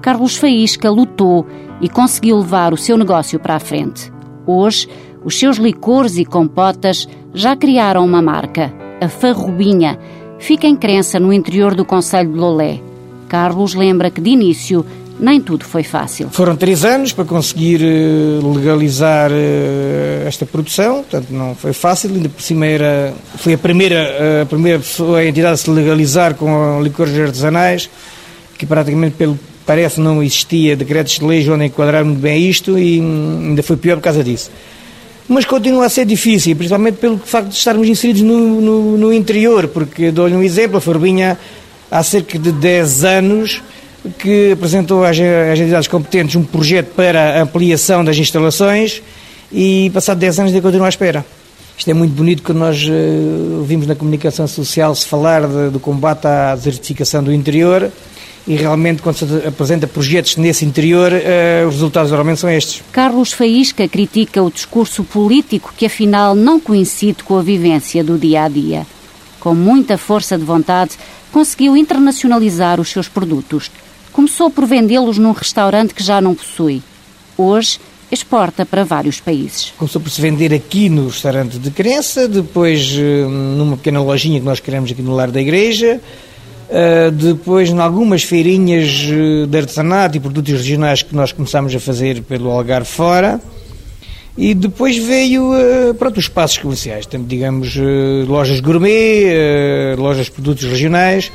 Carlos 0.00 0.36
Faísca 0.36 0.90
lutou 0.90 1.46
e 1.80 1.88
conseguiu 1.88 2.38
levar 2.38 2.72
o 2.72 2.78
seu 2.78 2.96
negócio 2.96 3.38
para 3.38 3.56
a 3.56 3.60
frente. 3.60 4.10
Hoje, 4.46 4.88
os 5.22 5.38
seus 5.38 5.58
licores 5.58 6.16
e 6.16 6.24
compotas 6.24 7.06
já 7.34 7.54
criaram 7.54 8.04
uma 8.04 8.22
marca, 8.22 8.72
a 9.00 9.08
Farrubinha. 9.08 9.98
Fica 10.38 10.66
em 10.66 10.74
crença 10.74 11.20
no 11.20 11.30
interior 11.30 11.74
do 11.74 11.84
Conselho 11.84 12.32
de 12.32 12.38
Lolé. 12.38 12.89
Carlos 13.30 13.74
lembra 13.74 14.10
que 14.10 14.20
de 14.20 14.30
início 14.30 14.84
nem 15.20 15.40
tudo 15.40 15.64
foi 15.64 15.84
fácil. 15.84 16.28
Foram 16.30 16.56
três 16.56 16.84
anos 16.84 17.12
para 17.12 17.24
conseguir 17.24 17.80
eh, 17.80 18.40
legalizar 18.42 19.30
eh, 19.30 20.24
esta 20.26 20.44
produção, 20.44 21.04
portanto 21.04 21.28
não 21.30 21.54
foi 21.54 21.72
fácil, 21.72 22.10
ainda 22.10 22.28
por 22.28 22.42
cima 22.42 22.66
era, 22.66 23.14
foi 23.36 23.52
a 23.52 23.58
primeira, 23.58 23.94
eh, 23.94 24.40
a 24.42 24.46
primeira 24.46 24.80
pessoa, 24.80 25.18
a 25.18 25.26
entidade 25.26 25.54
a 25.54 25.56
se 25.58 25.70
legalizar 25.70 26.34
com 26.34 26.82
licores 26.82 27.16
artesanais, 27.16 27.88
que 28.58 28.66
praticamente 28.66 29.14
pelo 29.16 29.38
parece 29.64 30.00
não 30.00 30.20
existia 30.20 30.74
decretos 30.74 31.20
de 31.20 31.24
lei 31.24 31.48
onde 31.48 31.66
enquadrar 31.66 32.04
muito 32.04 32.18
bem 32.18 32.48
isto 32.48 32.76
e 32.76 32.98
ainda 32.98 33.62
foi 33.62 33.76
pior 33.76 33.96
por 33.98 34.02
causa 34.02 34.24
disso. 34.24 34.50
Mas 35.28 35.44
continua 35.44 35.86
a 35.86 35.88
ser 35.88 36.04
difícil, 36.04 36.56
principalmente 36.56 36.96
pelo 36.96 37.16
facto 37.18 37.50
de 37.50 37.54
estarmos 37.54 37.86
inseridos 37.86 38.22
no, 38.22 38.60
no, 38.60 38.98
no 38.98 39.12
interior, 39.12 39.68
porque 39.68 40.10
dou-lhe 40.10 40.34
um 40.34 40.42
exemplo, 40.42 40.78
a 40.78 40.80
Forbinha 40.80 41.38
há 41.90 42.02
cerca 42.02 42.38
de 42.38 42.52
10 42.52 43.04
anos 43.04 43.62
que 44.18 44.52
apresentou 44.52 45.04
às, 45.04 45.18
às 45.18 45.58
entidades 45.58 45.88
competentes 45.88 46.36
um 46.36 46.44
projeto 46.44 46.94
para 46.94 47.42
ampliação 47.42 48.04
das 48.04 48.16
instalações 48.16 49.02
e, 49.52 49.90
passado 49.92 50.18
10 50.18 50.38
anos, 50.38 50.52
ainda 50.52 50.62
continua 50.62 50.86
à 50.86 50.88
espera. 50.88 51.24
Isto 51.76 51.90
é 51.90 51.94
muito 51.94 52.12
bonito 52.12 52.42
quando 52.42 52.58
nós 52.58 52.82
uh, 52.84 53.58
ouvimos 53.58 53.86
na 53.86 53.94
comunicação 53.94 54.46
social 54.46 54.94
se 54.94 55.06
falar 55.06 55.46
de, 55.46 55.70
do 55.70 55.80
combate 55.80 56.26
à 56.26 56.54
desertificação 56.54 57.24
do 57.24 57.32
interior 57.32 57.90
e 58.46 58.54
realmente 58.54 59.00
quando 59.00 59.16
se 59.16 59.46
apresenta 59.46 59.86
projetos 59.86 60.36
nesse 60.36 60.64
interior, 60.64 61.10
uh, 61.10 61.66
os 61.66 61.74
resultados 61.74 62.10
normalmente 62.10 62.40
são 62.40 62.50
estes. 62.50 62.82
Carlos 62.92 63.32
Faísca 63.32 63.88
critica 63.88 64.42
o 64.42 64.50
discurso 64.50 65.04
político 65.04 65.72
que 65.74 65.86
afinal 65.86 66.34
não 66.34 66.60
coincide 66.60 67.22
com 67.22 67.38
a 67.38 67.42
vivência 67.42 68.04
do 68.04 68.18
dia 68.18 68.44
a 68.44 68.48
dia. 68.48 68.86
Com 69.40 69.54
muita 69.54 69.96
força 69.96 70.38
de 70.38 70.44
vontade, 70.44 70.92
conseguiu 71.32 71.76
internacionalizar 71.76 72.78
os 72.78 72.90
seus 72.90 73.08
produtos. 73.08 73.70
Começou 74.12 74.50
por 74.50 74.66
vendê-los 74.66 75.18
num 75.18 75.32
restaurante 75.32 75.94
que 75.94 76.02
já 76.02 76.20
não 76.20 76.34
possui. 76.34 76.82
Hoje, 77.36 77.80
exporta 78.12 78.66
para 78.66 78.84
vários 78.84 79.20
países. 79.20 79.72
Começou 79.78 80.00
por 80.00 80.10
se 80.10 80.20
vender 80.20 80.52
aqui 80.52 80.88
no 80.88 81.06
restaurante 81.06 81.58
de 81.58 81.70
crença, 81.70 82.28
depois 82.28 82.92
eh, 82.98 83.24
numa 83.26 83.76
pequena 83.76 84.02
lojinha 84.02 84.40
que 84.40 84.46
nós 84.46 84.60
queremos 84.60 84.90
aqui 84.90 85.00
no 85.00 85.14
lar 85.14 85.30
da 85.30 85.40
igreja, 85.40 86.00
eh, 86.68 87.10
depois 87.10 87.70
em 87.70 87.78
algumas 87.78 88.24
feirinhas 88.24 89.06
eh, 89.08 89.46
de 89.46 89.56
artesanato 89.56 90.16
e 90.16 90.20
produtos 90.20 90.52
regionais 90.52 91.02
que 91.02 91.14
nós 91.14 91.32
começámos 91.32 91.74
a 91.74 91.80
fazer 91.80 92.22
pelo 92.22 92.50
Algarve 92.50 92.88
fora. 92.88 93.40
E 94.38 94.54
depois 94.54 94.96
veio 94.96 95.52
uh, 95.52 95.94
pronto, 95.94 96.18
os 96.18 96.24
espaços 96.24 96.58
comerciais, 96.58 97.06
digamos, 97.26 97.76
uh, 97.76 98.24
lojas 98.26 98.60
gourmet, 98.60 99.26
uh, 99.26 100.00
lojas 100.00 100.26
de 100.26 100.32
produtos 100.32 100.64
regionais, 100.64 101.32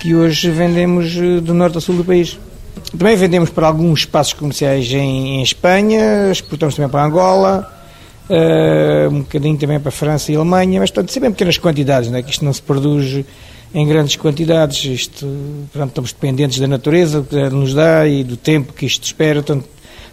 que 0.00 0.14
hoje 0.14 0.50
vendemos 0.50 1.14
do 1.42 1.52
norte 1.52 1.78
a 1.78 1.80
sul 1.80 1.96
do 1.96 2.04
país. 2.04 2.38
Também 2.96 3.14
vendemos 3.14 3.50
para 3.50 3.66
alguns 3.66 4.00
espaços 4.00 4.32
comerciais 4.32 4.90
em, 4.92 5.38
em 5.38 5.42
Espanha, 5.42 6.30
exportamos 6.32 6.74
também 6.74 6.90
para 6.90 7.04
Angola, 7.04 7.70
um 9.10 9.18
bocadinho 9.18 9.58
também 9.58 9.78
para 9.78 9.90
a 9.90 9.92
França 9.92 10.32
e 10.32 10.36
Alemanha, 10.36 10.80
mas 10.80 10.90
portanto, 10.90 11.12
sempre 11.12 11.28
em 11.28 11.32
pequenas 11.32 11.58
quantidades, 11.58 12.10
não 12.10 12.18
é? 12.18 12.22
que 12.22 12.30
isto 12.30 12.44
não 12.44 12.52
se 12.52 12.62
produz 12.62 13.22
em 13.74 13.86
grandes 13.86 14.16
quantidades, 14.16 14.82
isto, 14.84 15.26
portanto, 15.70 15.90
estamos 15.90 16.12
dependentes 16.12 16.58
da 16.58 16.66
natureza, 16.66 17.24
que 17.28 17.36
nos 17.50 17.74
dá 17.74 18.08
e 18.08 18.24
do 18.24 18.36
tempo 18.36 18.72
que 18.72 18.86
isto 18.86 19.04
espera, 19.04 19.42
portanto, 19.42 19.68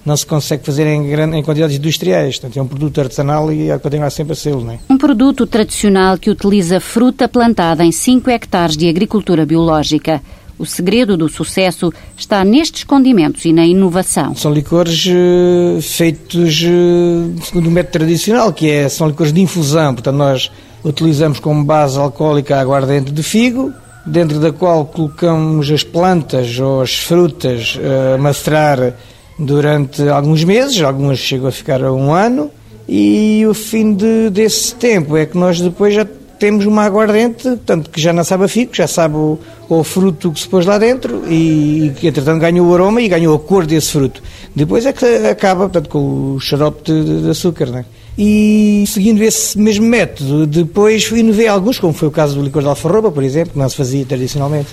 não 0.08 0.16
se 0.16 0.26
consegue 0.26 0.66
fazer 0.66 0.88
em, 0.88 1.06
grande, 1.10 1.36
em 1.36 1.44
quantidades 1.44 1.76
industriais. 1.76 2.40
Portanto, 2.40 2.58
é 2.58 2.62
um 2.62 2.68
produto 2.68 3.02
artesanal 3.02 3.52
e 3.52 3.70
há 3.70 3.76
que 3.76 3.84
continuar 3.84 4.10
sempre 4.10 4.32
a 4.32 4.36
ser, 4.38 4.56
não 4.56 4.72
é? 4.72 4.80
Um 4.90 4.98
produto 4.98 5.46
tradicional 5.46 6.18
que 6.18 6.30
utiliza 6.30 6.80
fruta 6.80 7.28
plantada 7.28 7.84
em 7.84 7.92
5 7.92 8.30
hectares 8.30 8.78
de 8.78 8.88
agricultura 8.88 9.46
biológica. 9.46 10.22
O 10.58 10.66
segredo 10.66 11.18
do 11.18 11.28
sucesso 11.28 11.92
está 12.16 12.44
nestes 12.46 12.86
condimentos 12.86 13.44
e 13.44 13.52
na 13.52 13.66
inovação. 13.66 14.34
São 14.34 14.52
licores 14.54 15.06
uh, 15.08 15.82
feitos 15.82 16.64
uh, 16.64 17.44
segundo 17.44 17.68
o 17.68 17.72
método 17.72 17.92
tradicional, 17.92 18.54
que 18.54 18.72
é, 18.72 18.88
são 18.88 19.10
licores 19.10 19.34
de 19.34 19.42
infusão. 19.42 19.94
Portanto, 19.94 20.16
nós 20.16 20.50
utilizamos 20.86 21.40
como 21.40 21.66
base 21.66 22.00
alcoólica 22.00 22.56
a 22.56 22.62
aguardente 22.62 23.12
de 23.12 23.22
figo, 23.22 23.74
dentro 24.06 24.40
da 24.40 24.54
qual 24.54 24.86
colocamos 24.86 25.70
as 25.70 25.84
plantas 25.84 26.58
ou 26.58 26.82
as 26.82 26.96
frutas 26.96 27.76
uh, 27.76 28.16
a 28.16 28.18
macerar 28.18 28.96
durante 29.38 30.08
alguns 30.10 30.44
meses, 30.44 30.82
algumas 30.82 31.20
chegou 31.20 31.48
a 31.48 31.52
ficar 31.52 31.84
a 31.84 31.94
um 31.94 32.14
ano, 32.14 32.50
e 32.88 33.46
o 33.46 33.54
fim 33.54 33.94
de, 33.94 34.30
desse 34.30 34.74
tempo 34.76 35.18
é 35.18 35.26
que 35.26 35.38
nós 35.38 35.60
depois 35.60 35.94
já 35.94 36.06
temos 36.40 36.66
uma 36.66 36.84
aguardente, 36.84 37.58
tanto 37.66 37.90
que 37.90 38.00
já 38.00 38.14
não 38.14 38.24
sabe 38.24 38.46
a 38.46 38.48
fico, 38.48 38.76
já 38.76 38.88
sabe 38.88 39.16
o, 39.16 39.40
o 39.68 39.84
fruto 39.84 40.32
que 40.32 40.40
se 40.40 40.48
pôs 40.48 40.66
lá 40.66 40.78
dentro 40.78 41.24
e, 41.28 41.92
e 42.02 42.08
entretanto 42.08 42.40
ganhou 42.40 42.68
o 42.68 42.74
aroma 42.74 43.02
e 43.02 43.08
ganhou 43.08 43.36
a 43.36 43.40
cor 43.40 43.66
desse 43.66 43.92
fruto. 43.92 44.22
Depois 44.56 44.86
é 44.86 44.94
que 44.94 45.06
acaba, 45.28 45.62
portanto, 45.62 45.90
com 45.90 46.36
o 46.36 46.40
xarope 46.40 46.84
de, 46.84 47.24
de 47.24 47.30
açúcar, 47.30 47.68
né? 47.68 47.86
E 48.18 48.84
seguindo 48.88 49.22
esse 49.22 49.58
mesmo 49.60 49.86
método, 49.86 50.48
depois 50.48 51.12
inovei 51.12 51.48
alguns, 51.48 51.78
como 51.78 51.94
foi 51.94 52.08
o 52.08 52.12
caso 52.12 52.36
do 52.36 52.44
licor 52.44 52.64
de 52.64 52.68
alfarroba, 52.68 53.12
por 53.12 53.24
exemplo, 53.24 53.54
que 53.54 53.60
não 53.60 53.70
se 53.70 53.76
fazia 53.76 54.06
tradicionalmente. 54.06 54.70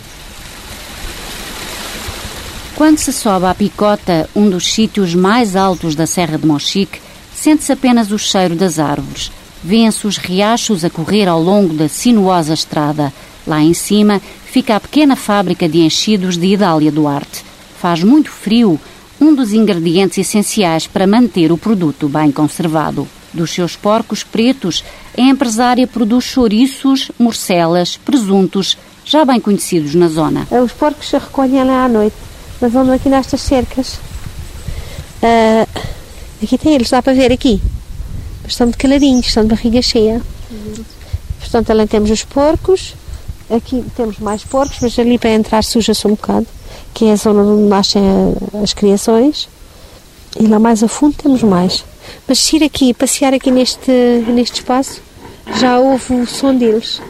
Quando 2.76 2.99
se 2.99 3.12
sobe 3.12 3.47
à 3.47 3.54
Picota, 3.54 4.28
um 4.35 4.50
dos 4.50 4.66
sítios 4.75 5.14
mais 5.14 5.54
altos 5.54 5.95
da 5.95 6.07
Serra 6.07 6.37
de 6.37 6.45
Monchique, 6.45 7.00
sente-se 7.33 7.71
apenas 7.71 8.11
o 8.11 8.19
cheiro 8.19 8.57
das 8.57 8.81
árvores. 8.81 9.31
Vêem-se 9.62 10.04
os 10.09 10.16
riachos 10.16 10.85
a 10.85 10.90
correr 10.90 11.28
ao 11.28 11.40
longo 11.40 11.73
da 11.73 11.88
sinuosa 11.88 12.52
estrada. 12.52 13.12
Lá 13.47 13.62
em 13.62 13.75
cima 13.75 14.21
fica 14.47 14.75
a 14.75 14.81
pequena 14.81 15.14
fábrica 15.14 15.69
de 15.69 15.83
enchidos 15.83 16.37
de 16.37 16.49
Idália 16.49 16.90
Duarte. 16.90 17.45
Faz 17.81 18.02
muito 18.02 18.28
frio, 18.28 18.78
um 19.21 19.33
dos 19.33 19.52
ingredientes 19.52 20.19
essenciais 20.19 20.88
para 20.88 21.07
manter 21.07 21.52
o 21.52 21.59
produto 21.59 22.09
bem 22.09 22.33
conservado. 22.33 23.07
Dos 23.33 23.52
seus 23.52 23.76
porcos 23.76 24.25
pretos, 24.25 24.85
a 25.16 25.21
empresária 25.21 25.87
produz 25.87 26.25
chouriços, 26.25 27.12
morcelas, 27.21 28.00
presuntos, 28.04 28.76
já 29.04 29.25
bem 29.25 29.38
conhecidos 29.38 29.95
na 29.95 30.09
zona. 30.09 30.49
Os 30.50 30.73
porcos 30.73 31.09
se 31.09 31.16
recolhem 31.16 31.62
lá 31.62 31.85
à 31.85 31.88
noite 31.88 32.16
mas 32.61 32.73
vamos 32.73 32.92
aqui 32.92 33.08
nestas 33.08 33.40
cercas. 33.40 33.94
Uh, 35.23 35.66
aqui 36.42 36.58
tem 36.58 36.75
eles, 36.75 36.90
dá 36.90 37.02
para 37.02 37.14
ver 37.14 37.32
aqui. 37.32 37.61
Estão 38.46 38.68
de 38.68 38.76
caladinhos, 38.76 39.26
estão 39.26 39.42
de 39.44 39.50
barriga 39.50 39.80
cheia. 39.80 40.20
Portanto, 41.40 41.70
além 41.70 41.87
temos 41.87 42.11
os 42.11 42.25
porcos, 42.25 42.94
aqui 43.50 43.84
temos 43.96 44.18
mais 44.18 44.44
porcos, 44.44 44.78
mas 44.80 44.99
ali 44.99 45.18
para 45.18 45.30
entrar 45.30 45.62
suja-se 45.62 46.06
um 46.06 46.11
bocado, 46.11 46.46
que 46.92 47.06
é 47.06 47.12
a 47.12 47.16
zona 47.16 47.42
onde 47.42 47.68
nascem 47.68 48.02
as 48.62 48.73
criações. 48.73 49.49
E 50.38 50.46
lá 50.46 50.58
mais 50.58 50.82
a 50.82 50.88
fundo 50.88 51.14
temos 51.16 51.42
mais. 51.42 51.84
Mas 52.26 52.52
ir 52.52 52.64
aqui, 52.64 52.92
passear 52.92 53.32
aqui 53.32 53.50
neste, 53.50 53.90
neste 54.26 54.61
espaço, 54.61 55.00
já 55.58 55.78
ouve 55.78 56.14
o 56.14 56.26
som 56.26 56.54
deles. 56.54 57.00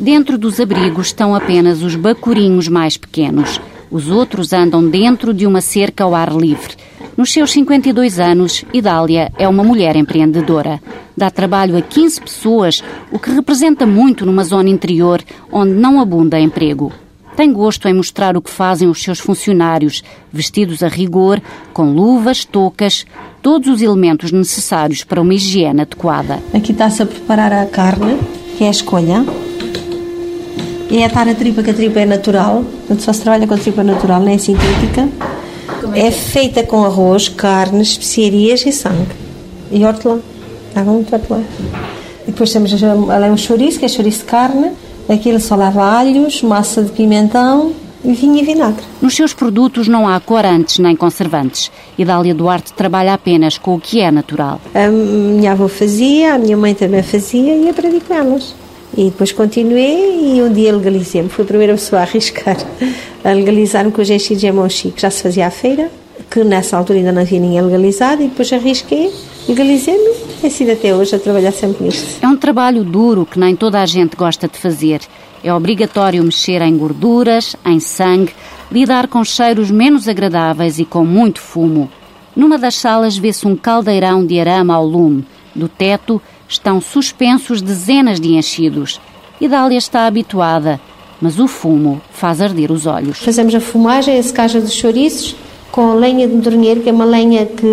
Dentro 0.00 0.38
dos 0.38 0.60
abrigos 0.60 1.08
estão 1.08 1.34
apenas 1.34 1.82
os 1.82 1.96
bacurinhos 1.96 2.68
mais 2.68 2.96
pequenos. 2.96 3.60
Os 3.90 4.08
outros 4.08 4.52
andam 4.52 4.88
dentro 4.88 5.34
de 5.34 5.44
uma 5.44 5.60
cerca 5.60 6.04
ao 6.04 6.14
ar 6.14 6.32
livre. 6.32 6.76
Nos 7.16 7.32
seus 7.32 7.50
52 7.50 8.20
anos, 8.20 8.64
Idália 8.72 9.32
é 9.36 9.48
uma 9.48 9.64
mulher 9.64 9.96
empreendedora. 9.96 10.80
Dá 11.16 11.30
trabalho 11.30 11.76
a 11.76 11.82
15 11.82 12.20
pessoas, 12.20 12.80
o 13.10 13.18
que 13.18 13.30
representa 13.30 13.84
muito 13.84 14.24
numa 14.24 14.44
zona 14.44 14.68
interior 14.68 15.20
onde 15.50 15.72
não 15.72 16.00
abunda 16.00 16.38
emprego. 16.38 16.92
Tem 17.36 17.52
gosto 17.52 17.88
em 17.88 17.94
mostrar 17.94 18.36
o 18.36 18.42
que 18.42 18.50
fazem 18.50 18.88
os 18.88 19.02
seus 19.02 19.18
funcionários, 19.18 20.04
vestidos 20.32 20.80
a 20.84 20.88
rigor, 20.88 21.42
com 21.72 21.90
luvas, 21.90 22.44
toucas, 22.44 23.04
todos 23.42 23.68
os 23.68 23.82
elementos 23.82 24.30
necessários 24.30 25.02
para 25.02 25.20
uma 25.20 25.34
higiene 25.34 25.80
adequada. 25.80 26.40
Aqui 26.54 26.70
está-se 26.70 27.02
a 27.02 27.06
preparar 27.06 27.52
a 27.52 27.66
carne, 27.66 28.16
que 28.56 28.62
é 28.62 28.68
a 28.68 28.72
escolha 28.72 29.24
é 30.90 31.04
atar 31.04 31.28
a 31.28 31.34
tripa, 31.34 31.62
que 31.62 31.70
a 31.70 31.74
tripa 31.74 32.00
é 32.00 32.06
natural, 32.06 32.64
portanto 32.64 33.02
só 33.02 33.12
se 33.12 33.20
trabalha 33.20 33.46
com 33.46 33.54
a 33.54 33.58
tripa 33.58 33.82
natural, 33.82 34.20
não 34.20 34.32
é 34.32 34.38
sintética. 34.38 35.08
É, 35.94 36.06
é 36.06 36.10
feita 36.10 36.62
com 36.62 36.84
arroz, 36.84 37.28
carne, 37.28 37.82
especiarias 37.82 38.64
e 38.64 38.72
sangue. 38.72 39.12
E 39.70 39.84
hortelã. 39.84 40.20
Leva 40.74 40.90
muito 40.90 41.12
hortelã. 41.12 41.42
E 42.26 42.30
depois 42.30 42.52
temos 42.52 42.72
além 42.82 43.30
um 43.30 43.36
chouriço, 43.36 43.78
que 43.78 43.84
é 43.84 43.88
chouriço 43.88 44.20
de 44.20 44.24
carne. 44.24 44.72
Aquilo 45.08 45.40
só 45.40 45.56
leva 45.56 45.82
alhos, 45.82 46.42
massa 46.42 46.82
de 46.82 46.92
pimentão, 46.92 47.72
e 48.04 48.12
vinho 48.12 48.38
e 48.38 48.44
vinagre. 48.44 48.84
Nos 49.00 49.14
seus 49.14 49.34
produtos 49.34 49.88
não 49.88 50.06
há 50.08 50.20
corantes 50.20 50.78
nem 50.78 50.94
conservantes. 50.94 51.70
Idália 51.96 52.34
Duarte 52.34 52.72
trabalha 52.72 53.14
apenas 53.14 53.58
com 53.58 53.74
o 53.74 53.80
que 53.80 54.00
é 54.00 54.10
natural. 54.10 54.60
A 54.74 54.88
minha 54.88 55.52
avó 55.52 55.68
fazia, 55.68 56.34
a 56.34 56.38
minha 56.38 56.56
mãe 56.56 56.74
também 56.74 57.02
fazia 57.02 57.56
e 57.56 57.68
aprendi 57.68 58.00
com 58.00 58.14
elas. 58.14 58.54
E 58.98 59.04
depois 59.04 59.30
continuei 59.30 60.34
e 60.34 60.42
um 60.42 60.52
dia 60.52 60.74
legalizei-me. 60.74 61.28
Fui 61.28 61.44
a 61.44 61.46
primeira 61.46 61.74
pessoa 61.74 62.00
a 62.00 62.02
arriscar 62.02 62.56
a 63.22 63.30
legalizar-me 63.30 63.92
com 63.92 64.02
os 64.02 64.10
enchidos 64.10 64.42
em 64.42 64.50
Monchi, 64.50 64.90
que 64.90 65.00
já 65.00 65.08
se 65.08 65.22
fazia 65.22 65.46
à 65.46 65.50
feira, 65.52 65.88
que 66.28 66.42
nessa 66.42 66.76
altura 66.76 66.98
ainda 66.98 67.12
não 67.12 67.22
havia 67.22 67.38
ninguém 67.38 67.60
legalizado, 67.60 68.24
e 68.24 68.26
depois 68.26 68.52
arrisquei, 68.52 69.12
legalizei-me 69.48 70.16
e 70.42 70.50
sido 70.50 70.72
até 70.72 70.92
hoje 70.92 71.14
a 71.14 71.18
trabalhar 71.20 71.52
sempre 71.52 71.84
nisto. 71.84 72.18
É 72.20 72.26
um 72.26 72.36
trabalho 72.36 72.82
duro 72.82 73.24
que 73.24 73.38
nem 73.38 73.54
toda 73.54 73.80
a 73.80 73.86
gente 73.86 74.16
gosta 74.16 74.48
de 74.48 74.58
fazer. 74.58 75.00
É 75.44 75.54
obrigatório 75.54 76.24
mexer 76.24 76.60
em 76.62 76.76
gorduras, 76.76 77.54
em 77.64 77.78
sangue, 77.78 78.32
lidar 78.68 79.06
com 79.06 79.22
cheiros 79.24 79.70
menos 79.70 80.08
agradáveis 80.08 80.80
e 80.80 80.84
com 80.84 81.04
muito 81.04 81.40
fumo. 81.40 81.88
Numa 82.34 82.58
das 82.58 82.74
salas 82.74 83.16
vê-se 83.16 83.46
um 83.46 83.54
caldeirão 83.54 84.26
de 84.26 84.40
arame 84.40 84.72
ao 84.72 84.84
lume. 84.84 85.24
Do 85.54 85.68
teto, 85.68 86.20
estão 86.48 86.80
suspensos 86.80 87.60
dezenas 87.60 88.18
de 88.18 88.34
enchidos. 88.34 89.00
Idália 89.40 89.78
está 89.78 90.06
habituada, 90.06 90.80
mas 91.20 91.38
o 91.38 91.46
fumo 91.46 92.00
faz 92.10 92.40
arder 92.40 92.72
os 92.72 92.86
olhos. 92.86 93.18
Fazemos 93.18 93.54
a 93.54 93.60
fumagem, 93.60 94.18
a 94.18 94.22
secagem 94.22 94.60
dos 94.60 94.72
chouriços, 94.72 95.36
com 95.70 95.94
lenha 95.94 96.26
de 96.26 96.34
medronheiro, 96.34 96.80
que 96.80 96.88
é 96.88 96.92
uma 96.92 97.04
lenha 97.04 97.46
que 97.46 97.66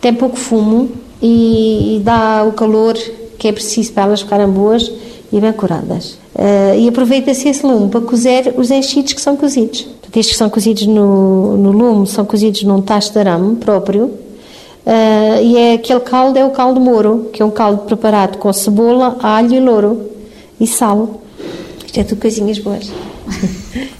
tem 0.00 0.12
pouco 0.12 0.36
fumo 0.36 0.90
e 1.22 2.00
dá 2.04 2.44
o 2.44 2.52
calor 2.52 2.94
que 3.38 3.48
é 3.48 3.52
preciso 3.52 3.92
para 3.92 4.04
elas 4.04 4.20
ficarem 4.22 4.48
boas 4.48 4.90
e 5.32 5.40
bem 5.40 5.52
curadas. 5.52 6.18
Uh, 6.34 6.78
e 6.78 6.88
aproveita-se 6.88 7.48
esse 7.48 7.64
lume 7.64 7.88
para 7.88 8.00
cozer 8.00 8.54
os 8.56 8.70
enchidos 8.70 9.12
que 9.12 9.20
são 9.20 9.36
cozidos. 9.36 9.86
Estes 10.14 10.34
que 10.34 10.38
são 10.38 10.48
cozidos 10.48 10.86
no, 10.86 11.56
no 11.56 11.72
lume 11.72 12.06
são 12.06 12.24
cozidos 12.24 12.62
num 12.62 12.80
tacho 12.80 13.12
de 13.12 13.18
arame 13.18 13.56
próprio, 13.56 14.12
Uh, 14.86 15.42
e 15.42 15.56
é 15.56 15.74
aquele 15.74 16.00
caldo 16.00 16.38
é 16.38 16.44
o 16.44 16.50
caldo 16.50 16.78
moro, 16.78 17.30
que 17.32 17.40
é 17.40 17.44
um 17.44 17.50
caldo 17.50 17.84
preparado 17.84 18.36
com 18.36 18.52
cebola, 18.52 19.16
alho 19.22 19.54
e 19.54 19.60
louro 19.60 20.10
e 20.60 20.66
sal. 20.66 21.22
Isto 21.84 22.00
é 22.00 22.04
tudo 22.04 22.20
coisinhas 22.20 22.58
boas. 22.58 22.90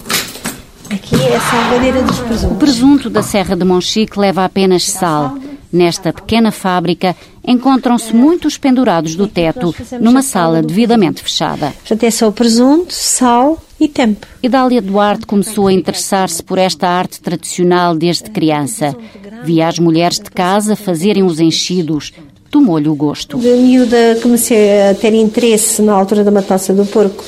Aqui 0.90 1.16
é 1.16 1.36
a 1.36 1.40
salvadeira 1.40 2.02
dos 2.02 2.18
presuntos. 2.20 2.56
O 2.56 2.58
presunto 2.58 3.10
da 3.10 3.22
Serra 3.22 3.56
de 3.56 3.64
Monchique 3.64 4.18
leva 4.18 4.44
apenas 4.44 4.84
sal. 4.84 5.38
Nesta 5.72 6.12
pequena 6.12 6.52
fábrica 6.52 7.16
encontram-se 7.44 8.14
muitos 8.14 8.56
pendurados 8.56 9.16
do 9.16 9.26
teto 9.26 9.74
numa 10.00 10.22
sala 10.22 10.62
devidamente 10.62 11.22
fechada. 11.22 11.72
Portanto, 11.78 12.04
é 12.04 12.10
só 12.10 12.28
o 12.28 12.32
presunto, 12.32 12.92
sal 12.92 13.58
e 13.78 13.88
tempo. 13.88 14.26
Idália 14.42 14.80
Duarte 14.80 15.26
começou 15.26 15.66
a 15.66 15.72
interessar-se 15.72 16.42
por 16.42 16.58
esta 16.58 16.88
arte 16.88 17.20
tradicional 17.20 17.94
desde 17.94 18.30
criança. 18.30 18.96
Via 19.44 19.68
as 19.68 19.78
mulheres 19.78 20.18
de 20.18 20.30
casa 20.30 20.76
fazerem 20.76 21.22
os 21.22 21.40
enchidos. 21.40 22.12
Tomou-lhe 22.50 22.88
o 22.88 22.94
gosto. 22.94 23.38
De 23.38 23.48
miúda 23.48 24.18
comecei 24.22 24.90
a 24.90 24.94
ter 24.94 25.12
interesse 25.12 25.82
na 25.82 25.92
altura 25.92 26.22
da 26.22 26.30
matança 26.30 26.72
do 26.72 26.86
porco 26.86 27.24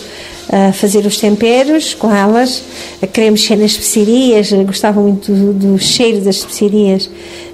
a 0.49 0.73
fazer 0.73 1.05
os 1.05 1.19
temperos 1.19 1.95
com 1.95 2.15
elas, 2.15 2.63
a 3.03 3.07
querer 3.07 3.31
mexer 3.31 3.57
nas 3.57 3.73
especiarias, 3.73 4.53
gostava 4.65 5.01
muito 5.01 5.33
do, 5.33 5.53
do 5.53 5.79
cheiro 5.79 6.21
das 6.21 6.37
especiarias 6.37 7.11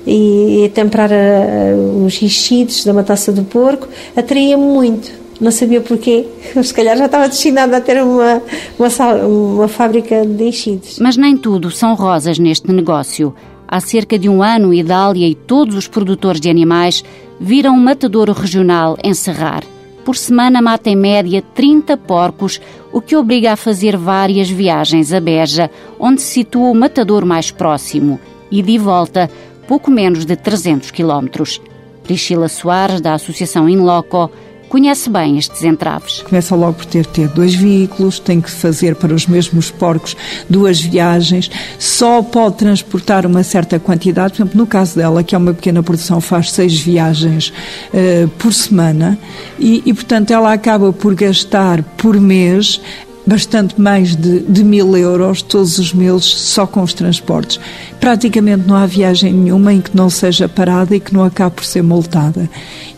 e, 0.07 0.61
e 0.61 0.64
a 0.66 0.68
temperar 0.68 1.11
a, 1.11 1.16
a, 1.16 2.05
os 2.05 2.20
enchidos 2.22 2.85
da 2.85 2.92
matança 2.92 3.33
do 3.33 3.44
porco, 3.44 3.88
atraía-me 4.14 4.62
muito. 4.62 5.21
Não 5.42 5.50
sabia 5.50 5.81
porquê, 5.81 6.24
se 6.62 6.72
calhar 6.72 6.96
já 6.96 7.07
estava 7.07 7.28
destinada 7.28 7.76
a 7.76 7.81
ter 7.81 8.00
uma, 8.00 8.40
uma, 8.78 9.26
uma 9.26 9.68
fábrica 9.68 10.24
de 10.24 10.44
enchidos. 10.44 11.00
Mas 11.00 11.16
nem 11.16 11.37
tudo 11.37 11.68
são 11.68 11.94
rosas 11.94 12.38
neste 12.38 12.70
negócio. 12.70 13.35
Há 13.66 13.81
cerca 13.81 14.16
de 14.16 14.28
um 14.28 14.40
ano, 14.40 14.72
Idália 14.72 15.26
e 15.26 15.35
todos 15.35 15.74
os 15.74 15.88
produtores 15.88 16.40
de 16.40 16.48
animais 16.48 17.02
viram 17.40 17.74
um 17.74 17.81
matadouro 17.81 18.33
regional 18.33 18.96
encerrar. 19.02 19.64
Por 20.05 20.16
semana 20.16 20.62
mata 20.62 20.88
em 20.88 20.96
média 20.96 21.42
30 21.55 21.96
porcos, 21.96 22.61
o 22.92 23.00
que 23.00 23.16
obriga 23.16 23.52
a 23.52 23.57
fazer 23.57 23.96
várias 23.96 24.48
viagens 24.48 25.12
a 25.12 25.18
Beja, 25.18 25.68
onde 25.98 26.22
se 26.22 26.35
situa 26.35 26.70
o 26.70 26.74
matador 26.74 27.24
mais 27.24 27.50
próximo, 27.50 28.20
e 28.48 28.62
de 28.62 28.78
volta, 28.78 29.28
pouco 29.66 29.90
menos 29.90 30.24
de 30.24 30.37
300 30.37 30.92
quilómetros. 30.92 31.61
Priscila 32.05 32.48
Soares, 32.48 33.00
da 33.00 33.14
Associação 33.14 33.68
Inloco, 33.68 34.31
conhece 34.72 35.11
bem 35.11 35.37
estes 35.37 35.62
entraves. 35.64 36.22
Começa 36.22 36.56
logo 36.56 36.72
por 36.72 36.87
ter, 36.87 37.04
ter 37.04 37.28
dois 37.28 37.54
veículos, 37.54 38.18
tem 38.18 38.40
que 38.40 38.50
fazer 38.50 38.96
para 38.96 39.12
os 39.12 39.26
mesmos 39.26 39.70
porcos 39.70 40.16
duas 40.48 40.80
viagens, 40.80 41.50
só 41.78 42.22
pode 42.22 42.56
transportar 42.56 43.26
uma 43.26 43.42
certa 43.42 43.78
quantidade, 43.78 44.32
por 44.32 44.38
exemplo, 44.38 44.58
no 44.58 44.66
caso 44.66 44.96
dela, 44.96 45.22
que 45.22 45.35
é 45.35 45.38
uma 45.38 45.52
pequena 45.52 45.82
produção, 45.82 46.22
faz 46.22 46.52
seis 46.52 46.80
viagens 46.80 47.52
uh, 47.92 48.26
por 48.38 48.54
semana 48.54 49.18
e, 49.58 49.82
e, 49.85 49.92
portanto, 49.92 50.30
ela 50.30 50.50
acaba 50.50 50.90
por 50.90 51.14
gastar 51.14 51.82
por 51.98 52.18
mês 52.18 52.80
bastante 53.26 53.80
mais 53.80 54.16
de, 54.16 54.40
de 54.40 54.64
mil 54.64 54.96
euros 54.96 55.42
todos 55.42 55.78
os 55.78 55.92
meses 55.92 56.24
só 56.24 56.66
com 56.66 56.82
os 56.82 56.92
transportes. 56.92 57.61
Praticamente 58.00 58.66
não 58.66 58.76
há 58.76 58.87
viagem 58.87 59.32
nenhuma 59.32 59.72
em 59.72 59.80
que 59.80 59.96
não 59.96 60.11
seja 60.11 60.48
parada 60.48 60.94
e 60.94 61.00
que 61.00 61.14
não 61.14 61.24
acabe 61.24 61.56
por 61.56 61.64
ser 61.64 61.82
multada. 61.82 62.48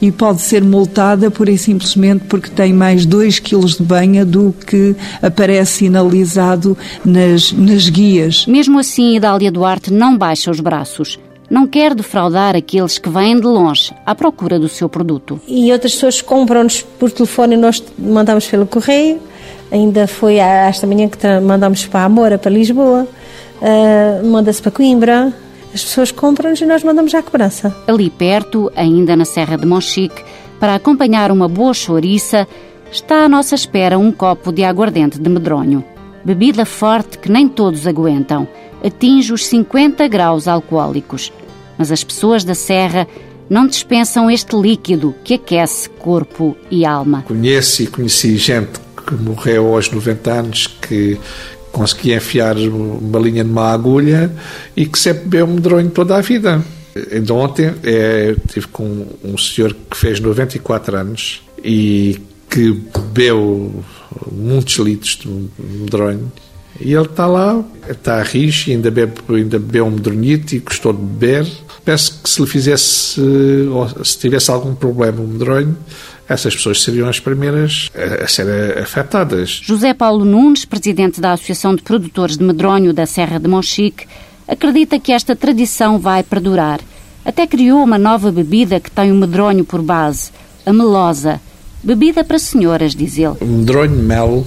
E 0.01 0.11
pode 0.11 0.41
ser 0.41 0.63
multada 0.63 1.31
por 1.31 1.49
e 1.49 1.59
simplesmente 1.59 2.25
porque 2.25 2.51
tem 2.51 2.73
mais 2.73 3.05
2 3.07 3.39
quilos 3.39 3.77
de 3.77 3.83
banha 3.83 4.25
do 4.25 4.55
que 4.67 4.97
aparece 5.23 5.73
sinalizado 5.73 6.77
nas, 7.05 7.53
nas 7.53 7.89
guias. 7.89 8.47
Mesmo 8.47 8.79
assim, 8.79 9.17
Idália 9.17 9.53
Duarte 9.53 9.93
não 9.93 10.17
baixa 10.17 10.51
os 10.51 10.61
braços 10.61 11.19
não 11.51 11.67
quer 11.67 11.95
defraudar 11.95 12.57
aqueles 12.57 12.99
que 12.99 13.09
vêm 13.09 13.39
de 13.39 13.47
longe 13.47 13.93
à 14.05 14.15
procura 14.15 14.59
do 14.59 14.69
seu 14.69 14.89
produto. 14.89 15.41
E 15.47 15.71
outras 15.71 15.93
pessoas 15.93 16.23
compram-nos 16.23 16.83
por 16.83 17.13
telefone 17.13 17.55
e 17.55 17.59
nós 17.59 17.83
mandamos 17.99 18.47
pelo 18.47 18.67
correio 18.67 19.21
Ainda 19.71 20.07
foi 20.07 20.37
esta 20.37 20.87
manhã 20.87 21.09
que 21.09 21.19
mandamos 21.41 21.87
para 21.87 22.05
a 22.05 22.09
Moura, 22.09 22.39
para 22.39 22.51
Lisboa, 22.51 23.09
uh, 23.61 24.27
manda-se 24.27 24.63
para 24.63 24.71
Coimbra. 24.71 25.33
As 25.75 25.83
pessoas 25.83 26.13
compram-nos 26.13 26.61
e 26.61 26.67
nós 26.67 26.85
mandamos 26.85 27.15
à 27.15 27.23
cobrança. 27.23 27.75
Ali 27.87 28.09
perto, 28.09 28.71
ainda 28.77 29.17
na 29.17 29.25
Serra 29.25 29.57
de 29.57 29.67
Monchique, 29.67 30.23
para 30.61 30.77
acompanhar 30.77 31.33
uma 31.33 31.49
boa 31.49 31.75
chouriça, 31.75 32.47
está 32.93 33.25
à 33.25 33.29
nossa 33.29 33.57
espera 33.57 33.99
um 33.99 34.13
copo 34.13 34.53
de 34.53 34.63
aguardente 34.63 35.19
de 35.19 35.29
medronho. 35.29 35.85
Bebida 36.25 36.65
forte 36.65 37.19
que 37.19 37.31
nem 37.31 37.49
todos 37.49 37.87
aguentam. 37.87 38.47
Atinge 38.85 39.33
os 39.33 39.47
50 39.47 40.07
graus 40.09 40.47
alcoólicos. 40.47 41.33
Mas 41.77 41.91
as 41.91 42.05
pessoas 42.05 42.45
da 42.45 42.55
Serra 42.55 43.09
não 43.51 43.67
dispensam 43.67 44.31
este 44.31 44.57
líquido 44.57 45.15
que 45.25 45.35
aquece 45.35 45.91
corpo 45.91 46.57
e 46.71 46.87
alma. 46.87 47.25
Conheço 47.27 47.83
e 47.83 47.87
conheci 47.87 48.37
gente 48.37 48.79
que 49.07 49.15
morreu 49.15 49.75
aos 49.75 49.91
90 49.91 50.33
anos 50.33 50.67
que 50.67 51.19
conseguia 51.73 52.17
enfiar 52.17 52.57
uma 52.57 53.19
linha 53.19 53.43
numa 53.43 53.73
agulha 53.73 54.31
e 54.77 54.87
que 54.87 54.99
sempre 54.99 55.25
bebeu 55.25 55.47
medronho 55.47 55.91
toda 55.91 56.17
a 56.17 56.21
vida. 56.21 56.63
Ainda 57.11 57.35
ontem 57.35 57.75
é, 57.83 58.37
tive 58.49 58.69
com 58.69 59.07
um 59.25 59.37
senhor 59.37 59.75
que 59.91 59.97
fez 59.97 60.21
94 60.21 60.97
anos 60.97 61.43
e 61.63 62.21
que 62.49 62.73
bebeu 63.13 63.85
muitos 64.31 64.77
litros 64.77 65.19
de 65.21 65.29
medronho 65.59 66.31
e 66.81 66.93
ele 66.93 67.05
está 67.05 67.27
lá, 67.27 67.65
está 67.89 68.17
a 68.17 68.23
rir, 68.23 68.53
ainda 68.69 68.91
bebe, 68.91 69.13
ainda 69.29 69.59
bebeu 69.59 69.87
um 69.87 69.91
medronhito 69.93 70.55
e 70.55 70.59
gostou 70.59 70.93
de 70.93 71.01
beber. 71.01 71.47
Penso 71.85 72.21
que 72.23 72.29
se 72.29 72.41
lhe 72.41 72.49
fizesse, 72.49 73.21
ou 73.71 74.05
se 74.05 74.19
tivesse 74.19 74.51
algum 74.51 74.75
problema 74.75 75.21
o 75.21 75.27
medronho, 75.27 75.77
essas 76.29 76.55
pessoas 76.55 76.83
seriam 76.83 77.09
as 77.09 77.21
primeiras 77.21 77.91
a, 77.95 78.25
a 78.25 78.29
ser 78.29 78.79
afetadas. 78.79 79.61
José 79.63 79.93
Paulo 79.93 80.25
Nunes, 80.25 80.65
presidente 80.65 81.21
da 81.21 81.33
Associação 81.33 81.75
de 81.75 81.83
Produtores 81.83 82.37
de 82.37 82.45
Medronho 82.45 82.93
da 82.93 83.07
Serra 83.07 83.39
de 83.39 83.49
Monchique, 83.49 84.07
acredita 84.49 84.99
que 84.99 85.13
esta 85.13 85.37
tradição 85.37 85.99
vai 85.99 86.23
perdurar. 86.23 86.81
Até 87.25 87.47
criou 87.47 87.83
uma 87.83 87.99
nova 87.99 88.31
bebida 88.31 88.79
que 88.79 88.91
tem 88.91 89.11
o 89.11 89.15
medronho 89.15 89.65
por 89.65 89.81
base, 89.81 90.31
a 90.67 90.73
melosa. 90.73 91.41
Bebida 91.83 92.25
para 92.25 92.39
senhoras, 92.39 92.95
diz 92.95 93.19
ele. 93.19 93.37
Medronho, 93.43 93.97
mel 93.97 94.47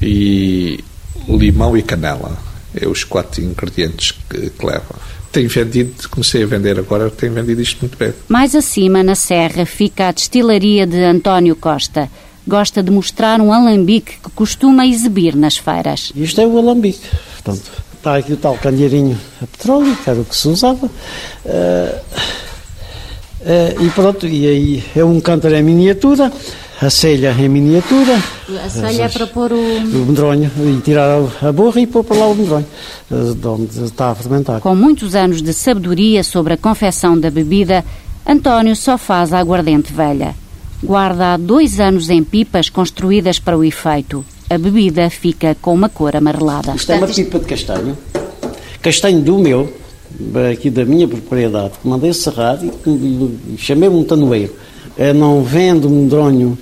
e 0.00 0.82
limão 1.28 1.76
e 1.76 1.82
canela. 1.82 2.36
É 2.74 2.86
os 2.86 3.02
quatro 3.04 3.42
ingredientes 3.42 4.12
que, 4.28 4.50
que 4.50 4.66
leva. 4.66 4.94
Tenho 5.32 5.48
vendido, 5.48 6.08
comecei 6.08 6.42
a 6.42 6.46
vender 6.46 6.78
agora, 6.78 7.08
tenho 7.08 7.32
vendido 7.32 7.60
isto 7.60 7.78
muito 7.80 7.96
bem. 7.96 8.12
Mais 8.28 8.54
acima, 8.54 9.02
na 9.02 9.14
Serra, 9.14 9.64
fica 9.64 10.08
a 10.08 10.12
destilaria 10.12 10.86
de 10.86 11.02
António 11.04 11.54
Costa. 11.54 12.10
Gosta 12.46 12.82
de 12.82 12.90
mostrar 12.90 13.40
um 13.40 13.52
alambique 13.52 14.14
que 14.22 14.30
costuma 14.30 14.86
exibir 14.86 15.36
nas 15.36 15.56
feiras. 15.56 16.12
Isto 16.16 16.40
é 16.40 16.46
o 16.46 16.58
alambique. 16.58 17.06
Portanto, 17.34 17.70
está 17.96 18.16
aqui 18.16 18.32
o 18.32 18.36
tal 18.36 18.56
candeeirinho 18.56 19.18
a 19.40 19.46
petróleo, 19.46 19.96
que 20.02 20.10
era 20.10 20.20
o 20.20 20.24
que 20.24 20.34
se 20.34 20.48
usava. 20.48 20.86
Uh, 20.86 22.00
uh, 23.42 23.84
e 23.84 23.90
pronto, 23.90 24.26
e 24.26 24.46
aí 24.48 24.84
é 24.96 25.04
um 25.04 25.20
cântaro 25.20 25.54
em 25.54 25.62
miniatura 25.62 26.32
a 26.80 26.88
selha 26.88 27.34
em 27.38 27.48
miniatura. 27.48 28.16
A 28.64 28.68
selha 28.68 29.02
é 29.02 29.08
para 29.08 29.26
pôr 29.26 29.52
o... 29.52 29.56
o 29.56 30.06
medronho 30.06 30.50
e 30.58 30.80
tirar 30.80 31.20
a 31.42 31.52
borra 31.52 31.80
e 31.80 31.86
pôr 31.86 32.02
para 32.02 32.16
lá 32.16 32.28
o 32.28 32.34
medronho, 32.34 32.66
de 33.10 33.46
onde 33.46 33.84
está 33.84 34.10
a 34.10 34.14
fermentar. 34.14 34.60
Com 34.60 34.74
muitos 34.74 35.14
anos 35.14 35.42
de 35.42 35.52
sabedoria 35.52 36.24
sobre 36.24 36.54
a 36.54 36.56
confecção 36.56 37.18
da 37.18 37.30
bebida, 37.30 37.84
António 38.26 38.74
só 38.74 38.96
faz 38.96 39.32
a 39.32 39.38
aguardente 39.38 39.92
velha. 39.92 40.34
Guarda 40.82 41.34
há 41.34 41.36
dois 41.36 41.78
anos 41.78 42.08
em 42.08 42.24
pipas 42.24 42.70
construídas 42.70 43.38
para 43.38 43.58
o 43.58 43.62
efeito. 43.62 44.24
A 44.48 44.56
bebida 44.56 45.10
fica 45.10 45.54
com 45.60 45.74
uma 45.74 45.88
cor 45.88 46.16
amarelada. 46.16 46.74
Isto 46.74 46.92
é 46.92 46.96
uma 46.96 47.06
pipa 47.06 47.38
de 47.38 47.44
castanho. 47.44 47.98
Castanho 48.80 49.20
do 49.20 49.38
meu, 49.38 49.72
aqui 50.50 50.70
da 50.70 50.84
minha 50.86 51.06
propriedade, 51.06 51.74
que 51.80 51.86
mandei 51.86 52.12
serrar 52.14 52.58
e 52.64 53.56
chamei-me 53.58 53.94
um 53.94 54.04
tanoeiro. 54.04 54.54
Eu 55.00 55.14
não 55.14 55.42
vendo 55.42 55.88
medronho 55.88 56.58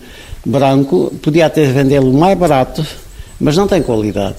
branco, 0.46 1.12
podia 1.20 1.46
até 1.46 1.64
vendê-lo 1.64 2.12
mais 2.12 2.38
barato, 2.38 2.86
mas 3.40 3.56
não 3.56 3.66
tem 3.66 3.82
qualidade. 3.82 4.36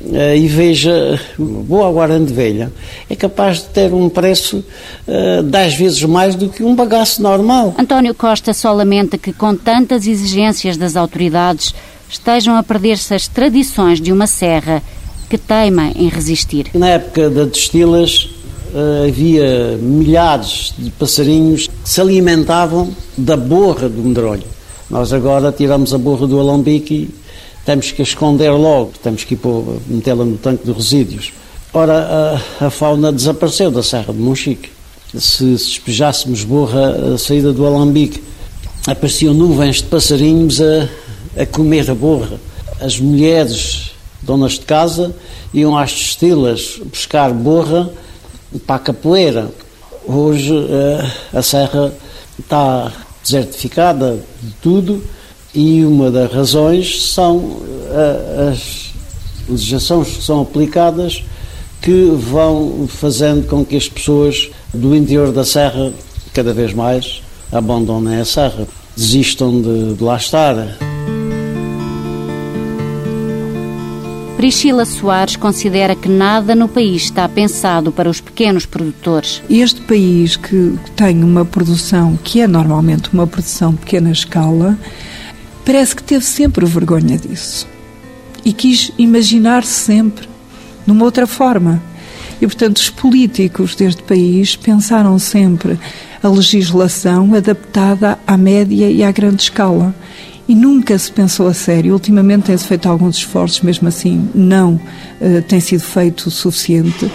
Uh, 0.00 0.34
e 0.34 0.48
veja, 0.48 1.20
boa 1.38 1.86
aguardente 1.86 2.32
velha 2.32 2.72
é 3.08 3.14
capaz 3.14 3.58
de 3.58 3.64
ter 3.64 3.92
um 3.92 4.08
preço 4.08 4.64
uh, 5.06 5.42
dez 5.42 5.74
vezes 5.74 6.02
mais 6.04 6.34
do 6.34 6.48
que 6.48 6.64
um 6.64 6.74
bagaço 6.74 7.22
normal. 7.22 7.74
António 7.78 8.14
Costa 8.14 8.54
só 8.54 8.72
lamenta 8.72 9.18
que, 9.18 9.32
com 9.32 9.54
tantas 9.54 10.06
exigências 10.06 10.78
das 10.78 10.96
autoridades, 10.96 11.74
estejam 12.08 12.56
a 12.56 12.62
perder-se 12.62 13.14
as 13.14 13.28
tradições 13.28 14.00
de 14.00 14.10
uma 14.10 14.26
serra 14.26 14.82
que 15.28 15.36
teima 15.36 15.92
em 15.94 16.08
resistir. 16.08 16.68
Na 16.74 16.88
época 16.88 17.28
das 17.28 17.48
destilas, 17.50 18.30
havia 19.06 19.76
milhares 19.76 20.74
de 20.76 20.90
passarinhos 20.90 21.68
que 21.68 21.88
se 21.88 22.00
alimentavam 22.00 22.94
da 23.16 23.36
borra 23.36 23.88
do 23.88 24.02
medronho. 24.02 24.44
Nós 24.90 25.12
agora 25.12 25.52
tiramos 25.52 25.94
a 25.94 25.98
borra 25.98 26.26
do 26.26 26.40
alambique 26.40 26.94
e 26.94 27.14
temos 27.64 27.90
que 27.92 28.02
esconder 28.02 28.50
logo, 28.50 28.92
temos 29.02 29.24
que 29.24 29.38
metê-la 29.86 30.24
no 30.24 30.36
tanque 30.36 30.64
de 30.64 30.72
resíduos. 30.72 31.32
Ora, 31.72 32.40
a, 32.60 32.66
a, 32.66 32.70
fauna 32.70 33.10
desapareceu 33.10 33.70
da 33.70 33.82
Serra 33.82 34.12
de 34.12 34.20
Monchique. 34.20 34.70
Se, 35.12 35.20
se 35.20 35.44
despejássemos 35.44 36.44
borra 36.44 37.14
a 37.14 37.18
saída 37.18 37.52
do 37.52 37.66
alambique, 37.66 38.22
apareciam 38.86 39.32
nuvens 39.32 39.76
de 39.76 39.84
passarinhos 39.84 40.60
a, 40.60 40.88
a 41.40 41.46
comer 41.46 41.90
a 41.90 41.94
borra. 41.94 42.38
As 42.80 43.00
mulheres, 43.00 43.92
donas 44.22 44.52
de 44.52 44.60
casa, 44.60 45.14
iam 45.52 45.76
às 45.76 45.92
destilas 45.92 46.80
buscar 46.84 47.32
borra 47.32 47.90
para 48.60 48.76
a 48.76 48.78
capoeira. 48.78 49.50
Hoje 50.06 50.52
uh, 50.52 51.38
a 51.38 51.42
serra 51.42 51.92
está 52.38 52.92
desertificada 53.22 54.18
de 54.42 54.52
tudo 54.62 55.02
e 55.54 55.84
uma 55.84 56.10
das 56.10 56.32
razões 56.32 57.02
são 57.06 57.36
uh, 57.36 58.50
as 58.52 58.92
legislações 59.48 60.16
que 60.16 60.22
são 60.22 60.42
aplicadas 60.42 61.22
que 61.80 62.10
vão 62.16 62.88
fazendo 62.88 63.46
com 63.46 63.64
que 63.64 63.76
as 63.76 63.88
pessoas 63.88 64.50
do 64.72 64.94
interior 64.96 65.32
da 65.32 65.44
serra 65.44 65.92
cada 66.32 66.52
vez 66.52 66.72
mais 66.72 67.22
abandonem 67.52 68.20
a 68.20 68.24
serra, 68.24 68.66
desistam 68.96 69.62
de, 69.62 69.94
de 69.94 70.02
lá 70.02 70.16
estar. 70.16 70.93
Priscila 74.44 74.84
Soares 74.84 75.36
considera 75.36 75.96
que 75.96 76.06
nada 76.06 76.54
no 76.54 76.68
país 76.68 77.04
está 77.04 77.26
pensado 77.26 77.90
para 77.90 78.10
os 78.10 78.20
pequenos 78.20 78.66
produtores. 78.66 79.42
Este 79.48 79.80
país 79.80 80.36
que 80.36 80.78
tem 80.94 81.24
uma 81.24 81.46
produção 81.46 82.14
que 82.22 82.42
é 82.42 82.46
normalmente 82.46 83.08
uma 83.10 83.26
produção 83.26 83.74
pequena 83.74 84.10
escala, 84.12 84.78
parece 85.64 85.96
que 85.96 86.02
teve 86.02 86.26
sempre 86.26 86.66
vergonha 86.66 87.16
disso 87.16 87.66
e 88.44 88.52
quis 88.52 88.92
imaginar-se 88.98 89.72
sempre 89.72 90.28
numa 90.86 91.06
outra 91.06 91.26
forma. 91.26 91.82
E, 92.38 92.46
portanto, 92.46 92.76
os 92.76 92.90
políticos 92.90 93.74
deste 93.74 94.02
país 94.02 94.56
pensaram 94.56 95.18
sempre 95.18 95.78
a 96.22 96.28
legislação 96.28 97.34
adaptada 97.34 98.18
à 98.26 98.36
média 98.36 98.90
e 98.90 99.02
à 99.02 99.10
grande 99.10 99.44
escala 99.44 99.94
e 100.48 100.54
nunca 100.54 100.98
se 100.98 101.10
pensou 101.10 101.46
a 101.46 101.54
sério. 101.54 101.92
Ultimamente 101.92 102.44
tem-se 102.44 102.66
feito 102.66 102.88
alguns 102.88 103.16
esforços, 103.16 103.60
mesmo 103.62 103.88
assim 103.88 104.28
não 104.34 104.74
uh, 104.74 105.42
tem 105.48 105.60
sido 105.60 105.82
feito 105.82 106.26
o 106.26 106.30
suficiente. 106.30 107.10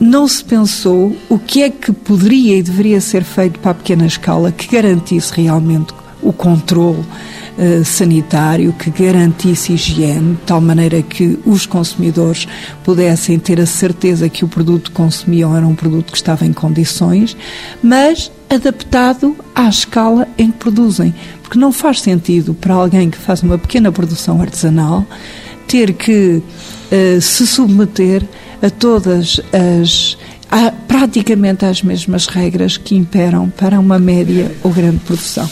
Não 0.00 0.26
se 0.26 0.44
pensou 0.44 1.16
o 1.28 1.38
que 1.38 1.62
é 1.62 1.70
que 1.70 1.92
poderia 1.92 2.58
e 2.58 2.62
deveria 2.62 3.00
ser 3.00 3.22
feito 3.22 3.60
para 3.60 3.70
a 3.70 3.74
pequena 3.74 4.06
escala 4.06 4.50
que 4.50 4.66
garantisse 4.66 5.32
realmente 5.34 5.94
o 6.20 6.32
controle 6.32 6.98
uh, 7.00 7.84
sanitário, 7.84 8.72
que 8.72 8.90
garantisse 8.90 9.74
higiene, 9.74 10.34
de 10.34 10.40
tal 10.42 10.60
maneira 10.60 11.00
que 11.02 11.38
os 11.46 11.66
consumidores 11.66 12.48
pudessem 12.82 13.38
ter 13.38 13.60
a 13.60 13.66
certeza 13.66 14.28
que 14.28 14.44
o 14.44 14.48
produto 14.48 14.90
que 14.90 14.96
consumiam 14.96 15.56
era 15.56 15.66
um 15.66 15.74
produto 15.74 16.10
que 16.10 16.16
estava 16.16 16.44
em 16.44 16.52
condições, 16.52 17.36
mas 17.82 18.30
adaptado 18.54 19.36
à 19.54 19.68
escala 19.68 20.28
em 20.38 20.50
que 20.50 20.58
produzem. 20.58 21.14
Porque 21.42 21.58
não 21.58 21.72
faz 21.72 22.00
sentido 22.00 22.54
para 22.54 22.74
alguém 22.74 23.10
que 23.10 23.18
faz 23.18 23.42
uma 23.42 23.58
pequena 23.58 23.92
produção 23.92 24.40
artesanal 24.40 25.06
ter 25.66 25.92
que 25.92 26.42
uh, 26.42 27.20
se 27.20 27.46
submeter 27.46 28.22
a 28.62 28.70
todas 28.70 29.40
as. 29.52 30.16
A, 30.50 30.70
praticamente 30.70 31.64
às 31.64 31.82
mesmas 31.82 32.26
regras 32.26 32.76
que 32.76 32.94
imperam 32.94 33.50
para 33.50 33.80
uma 33.80 33.98
média 33.98 34.54
ou 34.62 34.70
grande 34.70 34.98
produção. 34.98 35.50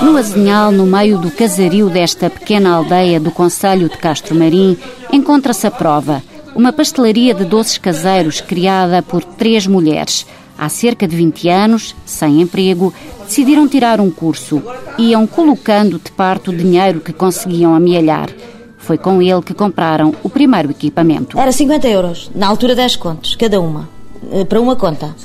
No 0.00 0.16
Azinhal, 0.16 0.72
no 0.72 0.86
meio 0.86 1.18
do 1.18 1.30
casario 1.30 1.90
desta 1.90 2.30
pequena 2.30 2.70
aldeia 2.70 3.20
do 3.20 3.30
Conselho 3.30 3.90
de 3.90 3.98
Castro 3.98 4.34
Marim, 4.34 4.78
encontra-se 5.12 5.66
a 5.66 5.70
prova 5.70 6.22
uma 6.54 6.72
pastelaria 6.72 7.34
de 7.34 7.44
doces 7.44 7.78
caseiros 7.78 8.40
criada 8.40 9.02
por 9.02 9.24
três 9.24 9.66
mulheres. 9.66 10.26
Há 10.56 10.68
cerca 10.68 11.06
de 11.06 11.16
20 11.16 11.48
anos, 11.48 11.96
sem 12.06 12.40
emprego, 12.40 12.94
decidiram 13.26 13.66
tirar 13.66 14.00
um 14.00 14.10
curso. 14.10 14.62
Iam 14.96 15.26
colocando 15.26 15.98
de 15.98 16.12
parte 16.12 16.50
o 16.50 16.56
dinheiro 16.56 17.00
que 17.00 17.12
conseguiam 17.12 17.74
amealhar. 17.74 18.30
Foi 18.78 18.96
com 18.96 19.20
ele 19.20 19.42
que 19.42 19.54
compraram 19.54 20.14
o 20.22 20.28
primeiro 20.28 20.70
equipamento. 20.70 21.38
Era 21.38 21.50
50 21.50 21.88
euros, 21.88 22.30
na 22.34 22.46
altura 22.46 22.74
10 22.74 22.96
contos, 22.96 23.34
cada 23.34 23.60
uma, 23.60 23.88
eh, 24.30 24.44
para 24.44 24.60
uma 24.60 24.76
conta. 24.76 25.16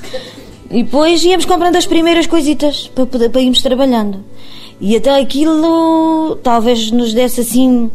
E 0.72 0.84
depois 0.84 1.24
íamos 1.24 1.46
comprando 1.46 1.76
as 1.76 1.86
primeiras 1.86 2.26
coisitas 2.26 2.90
para, 2.96 3.30
para 3.30 3.42
irmos 3.42 3.62
trabalhando. 3.62 4.24
E 4.80 4.96
até 4.96 5.20
aquilo 5.20 6.38
talvez 6.38 6.90
nos 6.90 7.14
desse 7.14 7.42
assim. 7.42 7.92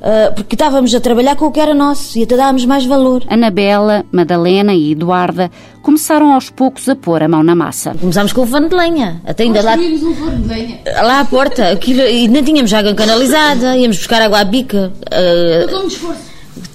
Uh, 0.00 0.32
porque 0.34 0.54
estávamos 0.54 0.94
a 0.94 1.00
trabalhar 1.00 1.36
com 1.36 1.44
o 1.44 1.50
que 1.52 1.60
era 1.60 1.74
nosso 1.74 2.18
e 2.18 2.22
até 2.22 2.34
dávamos 2.34 2.64
mais 2.64 2.86
valor. 2.86 3.22
Anabela, 3.28 4.02
Madalena 4.10 4.72
e 4.72 4.92
Eduarda 4.92 5.50
começaram 5.82 6.32
aos 6.32 6.48
poucos 6.48 6.88
a 6.88 6.96
pôr 6.96 7.22
a 7.22 7.28
mão 7.28 7.42
na 7.42 7.54
massa. 7.54 7.94
Começámos 8.00 8.32
com 8.32 8.40
o 8.40 8.46
forno 8.46 8.68
de 8.70 8.74
lenha. 8.74 9.20
Até 9.26 9.42
ainda 9.42 9.60
lá. 9.62 9.74
um 9.76 10.14
forno 10.14 10.38
de 10.38 10.48
lenha. 10.48 10.80
Lá 11.02 11.20
à 11.20 11.24
porta. 11.26 11.68
Aquilo, 11.70 12.00
e 12.00 12.28
não 12.28 12.42
tínhamos 12.42 12.72
água 12.72 12.94
canalizada, 12.94 13.76
íamos 13.76 13.98
buscar 13.98 14.22
água 14.22 14.40
à 14.40 14.44
bica. 14.44 14.90
Uh, 15.06 15.68
Todo 15.68 15.84
um 15.84 15.86
esforço. 15.88 16.20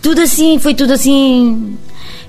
tudo 0.03 0.21
assim, 0.21 0.59
foi 0.59 0.75
tudo 0.75 0.93
assim. 0.93 1.75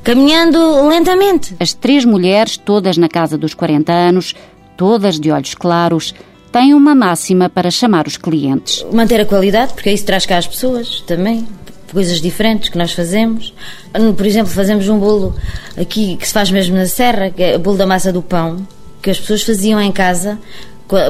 caminhando 0.02 0.88
lentamente. 0.88 1.54
As 1.60 1.74
três 1.74 2.06
mulheres, 2.06 2.56
todas 2.56 2.96
na 2.96 3.08
casa 3.08 3.36
dos 3.36 3.52
40 3.52 3.92
anos, 3.92 4.34
todas 4.78 5.20
de 5.20 5.30
olhos 5.30 5.52
claros, 5.54 6.14
têm 6.56 6.72
uma 6.72 6.94
máxima 6.94 7.50
para 7.50 7.70
chamar 7.70 8.06
os 8.06 8.16
clientes. 8.16 8.82
Manter 8.90 9.20
a 9.20 9.26
qualidade, 9.26 9.74
porque 9.74 9.92
isso 9.92 10.06
traz 10.06 10.24
cá 10.24 10.38
as 10.38 10.46
pessoas 10.46 11.02
também. 11.06 11.46
Coisas 11.92 12.18
diferentes 12.18 12.70
que 12.70 12.78
nós 12.78 12.92
fazemos. 12.92 13.52
Por 14.16 14.24
exemplo, 14.24 14.50
fazemos 14.50 14.88
um 14.88 14.98
bolo 14.98 15.34
aqui 15.76 16.16
que 16.16 16.26
se 16.26 16.32
faz 16.32 16.50
mesmo 16.50 16.74
na 16.74 16.86
serra, 16.86 17.30
que 17.30 17.42
é 17.42 17.56
o 17.56 17.58
bolo 17.58 17.76
da 17.76 17.86
massa 17.86 18.10
do 18.10 18.22
pão, 18.22 18.66
que 19.02 19.10
as 19.10 19.20
pessoas 19.20 19.42
faziam 19.42 19.78
em 19.82 19.92
casa, 19.92 20.38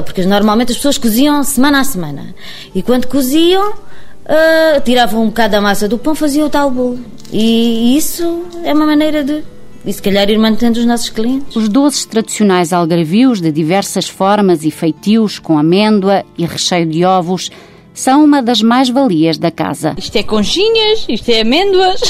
porque 0.05 0.25
normalmente 0.25 0.73
as 0.73 0.77
pessoas 0.77 0.97
coziam 0.97 1.41
semana 1.45 1.79
a 1.79 1.83
semana. 1.85 2.35
E 2.75 2.83
quando 2.83 3.07
coziam, 3.07 3.71
uh, 3.71 4.81
tiravam 4.83 5.23
um 5.23 5.27
bocado 5.27 5.53
da 5.53 5.61
massa 5.61 5.87
do 5.87 5.97
pão, 5.97 6.13
faziam 6.13 6.47
o 6.47 6.49
tal 6.49 6.69
bolo. 6.69 6.99
E 7.31 7.95
isso 7.95 8.43
é 8.65 8.73
uma 8.73 8.85
maneira 8.85 9.23
de 9.23 9.45
e 9.85 9.93
se 9.93 10.01
calhar 10.01 10.29
ir 10.29 10.37
mantendo 10.37 10.79
os 10.79 10.85
nossos 10.85 11.09
clientes. 11.09 11.55
Os 11.55 11.69
doces 11.69 12.05
tradicionais 12.05 12.73
algarvios 12.73 13.39
de 13.39 13.51
diversas 13.51 14.07
formas 14.07 14.63
e 14.63 14.71
feitios, 14.71 15.39
com 15.39 15.57
amêndoa 15.57 16.25
e 16.37 16.45
recheio 16.45 16.85
de 16.85 17.05
ovos, 17.05 17.49
são 17.93 18.23
uma 18.23 18.43
das 18.43 18.61
mais-valias 18.61 19.37
da 19.37 19.49
casa. 19.49 19.95
Isto 19.97 20.17
é 20.17 20.23
conchinhas, 20.23 21.05
isto 21.09 21.29
é 21.29 21.41
amêndoas, 21.41 22.01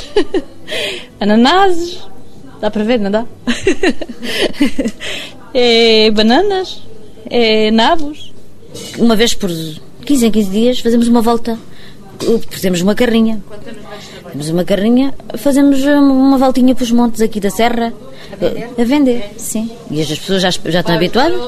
ananases. 1.20 2.00
Dá 2.60 2.70
para 2.70 2.84
ver, 2.84 3.00
não 3.00 3.12
dá? 3.12 3.26
é 5.54 6.12
bananas, 6.12 6.82
é 7.30 7.72
nabos. 7.72 8.34
Uma 8.98 9.16
vez 9.16 9.34
por 9.34 9.50
15 10.06 10.26
em 10.26 10.32
15 10.32 10.50
dias 10.50 10.80
fazemos 10.80 11.08
uma 11.08 11.22
volta. 11.22 11.58
Fazemos 12.50 12.82
uma 12.82 12.96
carrinha. 12.96 13.42
Temos 14.32 14.50
uma 14.50 14.64
carrinha, 14.64 15.14
fazemos 15.38 15.84
uma 15.84 16.38
voltinha 16.38 16.76
para 16.76 16.84
os 16.84 16.92
montes 16.92 17.22
aqui 17.22 17.40
da 17.40 17.50
Serra. 17.50 17.94
A 18.32 18.36
vender? 18.36 18.70
A 18.78 18.84
vender, 18.84 19.34
sim. 19.38 19.72
E 19.90 20.02
as 20.02 20.08
pessoas 20.08 20.42
já, 20.42 20.50
já 20.50 20.80
estão 20.80 20.96
habituadas, 20.96 21.40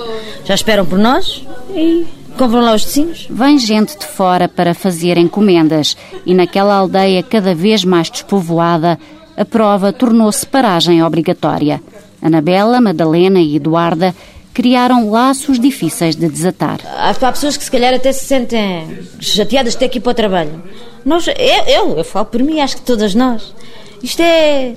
já 0.45 0.55
esperam 0.55 0.85
por 0.85 0.97
nós 0.97 1.43
e 1.75 2.05
compram 2.37 2.61
lá 2.61 2.73
os 2.73 2.85
vizinhos. 2.85 3.27
Vem 3.29 3.57
gente 3.57 3.97
de 3.97 4.05
fora 4.05 4.47
para 4.47 4.73
fazer 4.73 5.17
encomendas 5.17 5.97
e 6.25 6.33
naquela 6.33 6.75
aldeia 6.75 7.21
cada 7.21 7.53
vez 7.53 7.83
mais 7.83 8.09
despovoada, 8.09 8.97
a 9.35 9.45
prova 9.45 9.93
tornou-se 9.93 10.45
paragem 10.45 11.03
obrigatória. 11.03 11.81
Anabela, 12.21 12.81
Madalena 12.81 13.39
e 13.39 13.55
Eduarda 13.55 14.13
criaram 14.53 15.09
laços 15.09 15.59
difíceis 15.59 16.15
de 16.15 16.27
desatar. 16.27 16.79
Há, 16.85 17.11
há 17.11 17.31
pessoas 17.31 17.55
que 17.55 17.63
se 17.63 17.71
calhar 17.71 17.93
até 17.93 18.11
se 18.11 18.25
sentem 18.25 18.99
chateadas 19.19 19.73
de 19.73 19.79
ter 19.79 19.89
que 19.89 19.99
ir 19.99 20.01
para 20.01 20.11
o 20.11 20.13
trabalho. 20.13 20.61
Nós, 21.05 21.27
eu, 21.27 21.33
eu, 21.67 21.97
eu 21.97 22.03
falo 22.03 22.25
por 22.25 22.41
mim, 22.41 22.59
acho 22.59 22.77
que 22.77 22.81
todas 22.83 23.15
nós. 23.15 23.53
Isto 24.01 24.21
é, 24.21 24.75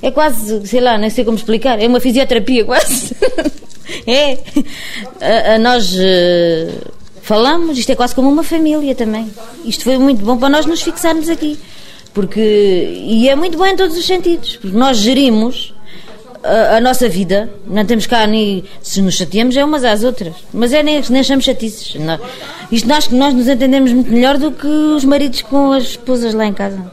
é 0.00 0.10
quase, 0.10 0.66
sei 0.66 0.80
lá, 0.80 0.98
nem 0.98 1.10
sei 1.10 1.24
como 1.24 1.36
explicar, 1.36 1.80
é 1.80 1.86
uma 1.86 2.00
fisioterapia 2.00 2.64
quase. 2.64 3.14
é. 4.06 4.38
A, 5.20 5.54
a 5.54 5.58
nós 5.58 5.94
uh, 5.94 6.92
falamos, 7.22 7.78
isto 7.78 7.90
é 7.90 7.94
quase 7.94 8.14
como 8.14 8.28
uma 8.28 8.42
família 8.42 8.94
também. 8.94 9.30
Isto 9.64 9.84
foi 9.84 9.98
muito 9.98 10.24
bom 10.24 10.36
para 10.36 10.48
nós 10.48 10.66
nos 10.66 10.82
fixarmos 10.82 11.28
aqui. 11.28 11.58
Porque, 12.12 12.40
e 13.06 13.28
é 13.28 13.34
muito 13.34 13.56
bom 13.56 13.64
em 13.64 13.74
todos 13.74 13.96
os 13.96 14.04
sentidos, 14.04 14.56
porque 14.56 14.76
nós 14.76 14.98
gerimos 14.98 15.72
a, 16.42 16.76
a, 16.76 16.80
nossa 16.80 17.08
vida, 17.08 17.52
não 17.66 17.84
temos 17.84 18.06
cá 18.06 18.26
nem. 18.26 18.64
Se 18.82 19.00
nos 19.00 19.14
chateamos 19.14 19.56
é 19.56 19.64
umas 19.64 19.84
às 19.84 20.02
outras. 20.02 20.34
Mas 20.52 20.72
é 20.72 20.82
nem, 20.82 21.02
nem 21.08 21.20
achamos 21.20 21.44
chatices. 21.44 21.96
Isto 22.70 22.88
nós 22.88 23.06
que 23.06 23.14
nós 23.14 23.34
nos 23.34 23.48
entendemos 23.48 23.92
muito 23.92 24.12
melhor 24.12 24.38
do 24.38 24.50
que 24.52 24.66
os 24.66 25.04
maridos 25.04 25.42
com 25.42 25.72
as 25.72 25.84
esposas 25.84 26.34
lá 26.34 26.46
em 26.46 26.52
casa. 26.52 26.92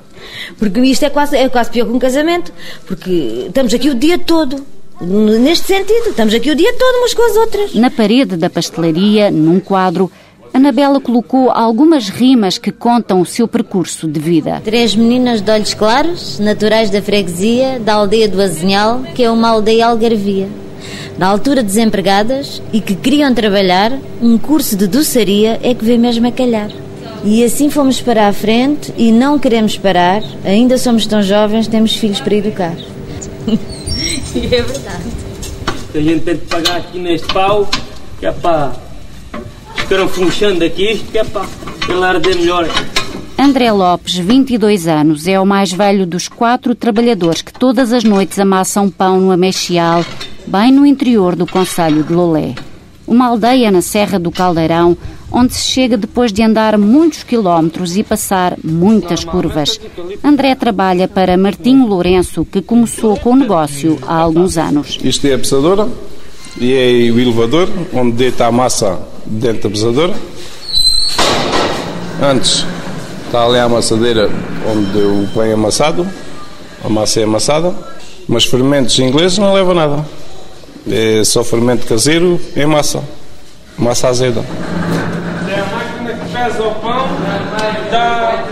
Porque 0.57 0.79
isto 0.81 1.03
é 1.03 1.09
quase, 1.09 1.35
é 1.35 1.49
quase 1.49 1.71
pior 1.71 1.85
que 1.85 1.91
um 1.91 1.99
casamento, 1.99 2.53
porque 2.85 3.45
estamos 3.47 3.73
aqui 3.73 3.89
o 3.89 3.95
dia 3.95 4.17
todo. 4.17 4.65
Neste 5.01 5.67
sentido, 5.67 6.09
estamos 6.09 6.33
aqui 6.33 6.51
o 6.51 6.55
dia 6.55 6.73
todo 6.73 6.97
umas 6.97 7.13
com 7.13 7.23
as 7.23 7.35
outras. 7.37 7.73
Na 7.73 7.89
parede 7.89 8.35
da 8.35 8.49
pastelaria, 8.49 9.31
num 9.31 9.59
quadro, 9.59 10.11
Anabela 10.59 10.99
colocou 10.99 11.49
algumas 11.49 12.09
rimas 12.09 12.57
que 12.57 12.69
contam 12.69 13.21
o 13.21 13.25
seu 13.25 13.47
percurso 13.47 14.05
de 14.05 14.19
vida. 14.19 14.61
Três 14.61 14.93
meninas 14.93 15.39
de 15.39 15.49
olhos 15.49 15.73
claros, 15.73 16.37
naturais 16.37 16.89
da 16.89 17.01
freguesia, 17.01 17.79
da 17.79 17.93
aldeia 17.93 18.27
do 18.27 18.41
Azinhal, 18.41 19.01
que 19.15 19.23
é 19.23 19.31
uma 19.31 19.47
aldeia 19.47 19.87
algarvia. 19.87 20.49
Na 21.17 21.27
altura 21.27 21.63
desempregadas 21.63 22.61
e 22.73 22.81
que 22.81 22.93
queriam 22.93 23.33
trabalhar, 23.33 23.97
um 24.21 24.37
curso 24.37 24.75
de 24.75 24.85
doçaria 24.85 25.57
é 25.63 25.73
que 25.73 25.85
vê 25.85 25.97
mesmo 25.97 26.27
a 26.27 26.31
calhar. 26.31 26.69
E 27.23 27.41
assim 27.41 27.69
fomos 27.69 28.01
para 28.01 28.27
a 28.27 28.33
frente 28.33 28.93
e 28.97 29.13
não 29.13 29.39
queremos 29.39 29.77
parar, 29.77 30.21
ainda 30.43 30.77
somos 30.77 31.05
tão 31.07 31.23
jovens, 31.23 31.69
temos 31.69 31.95
filhos 31.95 32.19
para 32.19 32.35
educar. 32.35 32.75
e 34.35 34.45
é 34.45 34.61
verdade. 34.61 35.03
A 35.95 35.99
gente 36.01 36.25
tem 36.25 36.35
que 36.35 36.45
pagar 36.47 36.75
aqui 36.75 36.99
neste 36.99 37.27
pau, 37.33 37.69
que 38.19 38.25
é 38.25 38.31
para 38.33 38.88
ficaram 39.89 40.07
funchando 40.07 40.61
aqui 40.61 40.91
isto, 40.91 41.11
que 41.11 41.17
é 41.17 41.23
para 41.23 41.47
ele 41.89 42.03
arder 42.03 42.35
melhor. 42.35 42.67
André 43.39 43.71
Lopes, 43.71 44.17
22 44.17 44.87
anos, 44.87 45.27
é 45.27 45.39
o 45.39 45.45
mais 45.47 45.71
velho 45.71 46.05
dos 46.05 46.27
quatro 46.27 46.75
trabalhadores 46.75 47.41
que 47.41 47.51
todas 47.51 47.91
as 47.91 48.03
noites 48.03 48.37
amassam 48.37 48.87
pão 48.87 49.19
no 49.19 49.31
Amexial, 49.31 50.05
bem 50.45 50.71
no 50.71 50.85
interior 50.85 51.35
do 51.35 51.47
Conselho 51.47 52.03
de 52.03 52.13
Lolé. 52.13 52.53
Uma 53.07 53.29
aldeia 53.29 53.71
na 53.71 53.81
Serra 53.81 54.19
do 54.19 54.29
Caldeirão, 54.29 54.95
onde 55.31 55.55
se 55.55 55.63
chega 55.63 55.97
depois 55.97 56.31
de 56.31 56.43
andar 56.43 56.77
muitos 56.77 57.23
quilómetros 57.23 57.97
e 57.97 58.03
passar 58.03 58.55
muitas 58.63 59.23
curvas. 59.23 59.79
André 60.23 60.53
trabalha 60.53 61.07
para 61.07 61.35
Martinho 61.35 61.87
Lourenço, 61.87 62.45
que 62.45 62.61
começou 62.61 63.17
com 63.17 63.31
o 63.31 63.35
negócio 63.35 63.97
há 64.05 64.17
alguns 64.17 64.55
anos. 64.55 64.99
Isto 65.03 65.25
é 65.25 65.33
a 65.33 65.39
pesadora 65.39 65.87
e 66.59 66.73
é 66.73 67.11
o 67.11 67.19
elevador, 67.19 67.69
onde 67.93 68.11
deita 68.13 68.45
a 68.45 68.51
massa 68.51 68.99
dentro 69.25 69.63
da 69.63 69.69
pesadora. 69.69 70.13
Antes 72.21 72.65
está 73.25 73.45
ali 73.45 73.57
a 73.57 73.63
amassadeira 73.63 74.29
onde 74.67 74.97
o 74.97 75.27
pão 75.33 75.43
é 75.43 75.53
amassado, 75.53 76.05
a 76.83 76.89
massa 76.89 77.21
é 77.21 77.23
amassada, 77.23 77.73
mas 78.27 78.45
fermentos 78.45 78.97
ingleses 78.99 79.37
não 79.37 79.53
leva 79.53 79.73
nada. 79.73 80.05
É 80.89 81.23
só 81.23 81.43
fermento 81.43 81.85
caseiro 81.85 82.39
e 82.55 82.65
massa, 82.65 83.03
massa 83.77 84.09
azeda. 84.09 84.43
É 85.47 85.59
a 85.59 85.65
máquina 85.65 86.13
que 86.13 86.31
pesa 86.31 86.63
o 86.63 86.75
pão, 86.75 87.07
dá 87.91 88.43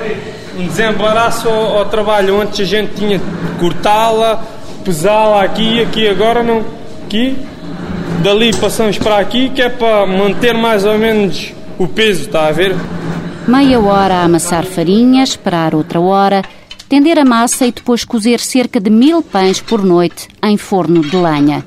um 0.57 0.67
desembaraço 0.67 1.49
ao, 1.49 1.79
ao 1.79 1.85
trabalho. 1.85 2.41
Antes 2.41 2.61
a 2.61 2.63
gente 2.63 2.93
tinha 2.95 3.17
de 3.17 3.25
cortá-la, 3.59 4.43
pesá-la 4.83 5.43
aqui, 5.43 5.81
aqui 5.81 6.07
agora 6.07 6.43
não. 6.43 6.63
Aqui, 7.05 7.37
dali 8.23 8.55
passamos 8.55 8.97
para 8.97 9.17
aqui, 9.19 9.49
que 9.49 9.61
é 9.61 9.69
para 9.69 10.05
manter 10.05 10.53
mais 10.53 10.85
ou 10.85 10.97
menos 10.97 11.53
o 11.77 11.87
peso, 11.87 12.23
está 12.23 12.47
a 12.47 12.51
ver? 12.51 12.75
Meia 13.47 13.79
hora 13.79 14.15
a 14.15 14.23
amassar 14.23 14.65
farinha, 14.65 15.23
esperar 15.23 15.73
outra 15.73 15.99
hora, 15.99 16.43
tender 16.89 17.17
a 17.17 17.25
massa 17.25 17.65
e 17.65 17.71
depois 17.71 18.03
cozer 18.03 18.39
cerca 18.39 18.79
de 18.79 18.89
mil 18.89 19.21
pães 19.21 19.61
por 19.61 19.83
noite 19.83 20.27
em 20.43 20.57
forno 20.57 21.01
de 21.01 21.15
lenha. 21.15 21.63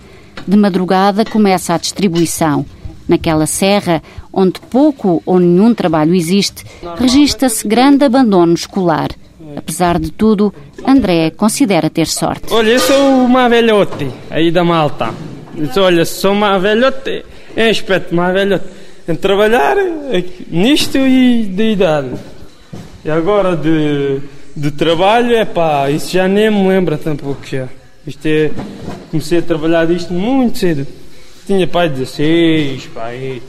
De 0.46 0.57
madrugada 0.57 1.24
começa 1.24 1.74
a 1.74 1.79
distribuição. 1.79 2.66
Naquela 3.09 3.46
serra, 3.46 4.03
onde 4.33 4.61
pouco 4.70 5.22
ou 5.26 5.40
nenhum 5.40 5.74
trabalho 5.74 6.14
existe, 6.14 6.64
registra-se 6.96 7.66
grande 7.66 8.05
abandono 8.05 8.55
escolar. 8.55 9.11
Apesar 9.57 9.98
de 9.98 10.12
tudo, 10.12 10.53
André 10.87 11.31
considera 11.31 11.90
ter 11.90 12.07
sorte. 12.07 12.53
Olha, 12.53 12.70
eu 12.70 12.79
sou 12.79 13.24
uma 13.24 13.48
velhote 13.48 14.09
aí 14.31 14.50
da 14.50 14.62
malta. 14.62 15.12
Olha, 15.77 16.05
sou 16.05 16.33
uma 16.33 16.59
velhote, 16.59 17.25
é 17.57 17.66
um 17.66 17.70
aspecto 17.70 18.14
mais 18.14 18.33
velhote. 18.33 18.64
Em 19.09 19.14
trabalhar 19.14 19.77
nisto 20.49 20.99
e 20.99 21.44
de 21.44 21.73
idade. 21.73 22.11
E 23.05 23.11
agora 23.11 23.57
de, 23.57 24.20
de 24.57 24.70
trabalho, 24.70 25.35
é 25.35 25.44
pá, 25.44 25.90
isso 25.90 26.12
já 26.12 26.29
nem 26.29 26.51
me 26.51 26.68
lembra 26.68 26.96
tampouco 26.96 27.44
já. 27.46 27.68
Isto 28.07 28.27
é, 28.27 28.51
comecei 29.11 29.38
a 29.38 29.42
trabalhar 29.42 29.87
disto 29.87 30.12
muito 30.12 30.59
cedo. 30.59 30.87
Tinha 31.46 31.66
pai 31.66 31.88
16, 31.88 32.87
pai. 32.94 33.42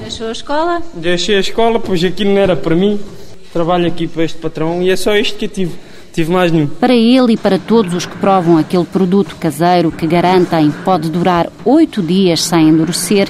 Deixou 0.00 0.28
a 0.28 0.32
escola? 0.32 0.82
Deixei 0.94 1.36
a 1.36 1.40
escola, 1.40 1.80
pois 1.80 2.02
aquilo 2.04 2.30
não 2.30 2.40
era 2.40 2.54
para 2.54 2.74
mim. 2.74 3.00
Trabalho 3.52 3.86
aqui 3.86 4.06
para 4.06 4.24
este 4.24 4.38
patrão 4.38 4.82
e 4.82 4.90
é 4.90 4.96
só 4.96 5.16
isto 5.16 5.38
que 5.38 5.46
eu 5.46 5.48
tive. 5.48 5.72
Tive 6.14 6.30
mais 6.30 6.52
nenhum. 6.52 6.68
Para 6.68 6.94
ele 6.94 7.32
e 7.32 7.36
para 7.36 7.58
todos 7.58 7.92
os 7.92 8.06
que 8.06 8.16
provam 8.18 8.56
aquele 8.56 8.84
produto 8.84 9.34
caseiro 9.34 9.90
que 9.90 10.06
garantem 10.06 10.70
pode 10.84 11.10
durar 11.10 11.50
oito 11.64 12.00
dias 12.00 12.40
sem 12.40 12.68
endurecer, 12.68 13.28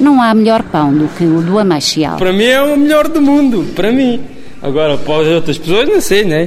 não 0.00 0.22
há 0.22 0.32
melhor 0.32 0.62
pão 0.62 0.90
do 0.90 1.06
que 1.06 1.22
o 1.22 1.42
do 1.42 1.58
Ameixial. 1.58 2.16
Para 2.16 2.32
mim 2.32 2.44
é 2.46 2.62
o 2.62 2.78
melhor 2.78 3.08
do 3.08 3.20
mundo, 3.20 3.66
para 3.74 3.92
mim. 3.92 4.22
Agora, 4.62 4.96
para 4.96 5.20
as 5.20 5.26
outras 5.26 5.58
pessoas, 5.58 5.86
não 5.86 6.00
sei, 6.00 6.24
né? 6.24 6.46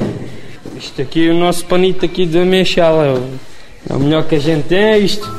Isto 0.76 1.04
aqui, 1.04 1.30
o 1.30 1.38
nosso 1.38 1.64
panito 1.66 2.04
aqui 2.04 2.26
do 2.26 2.40
Ameixial, 2.40 3.04
é 3.04 3.14
o, 3.14 3.24
é 3.88 3.94
o 3.94 4.00
melhor 4.00 4.24
que 4.24 4.34
a 4.34 4.40
gente 4.40 4.64
tem, 4.64 4.80
é 4.80 4.98
isto. 4.98 5.32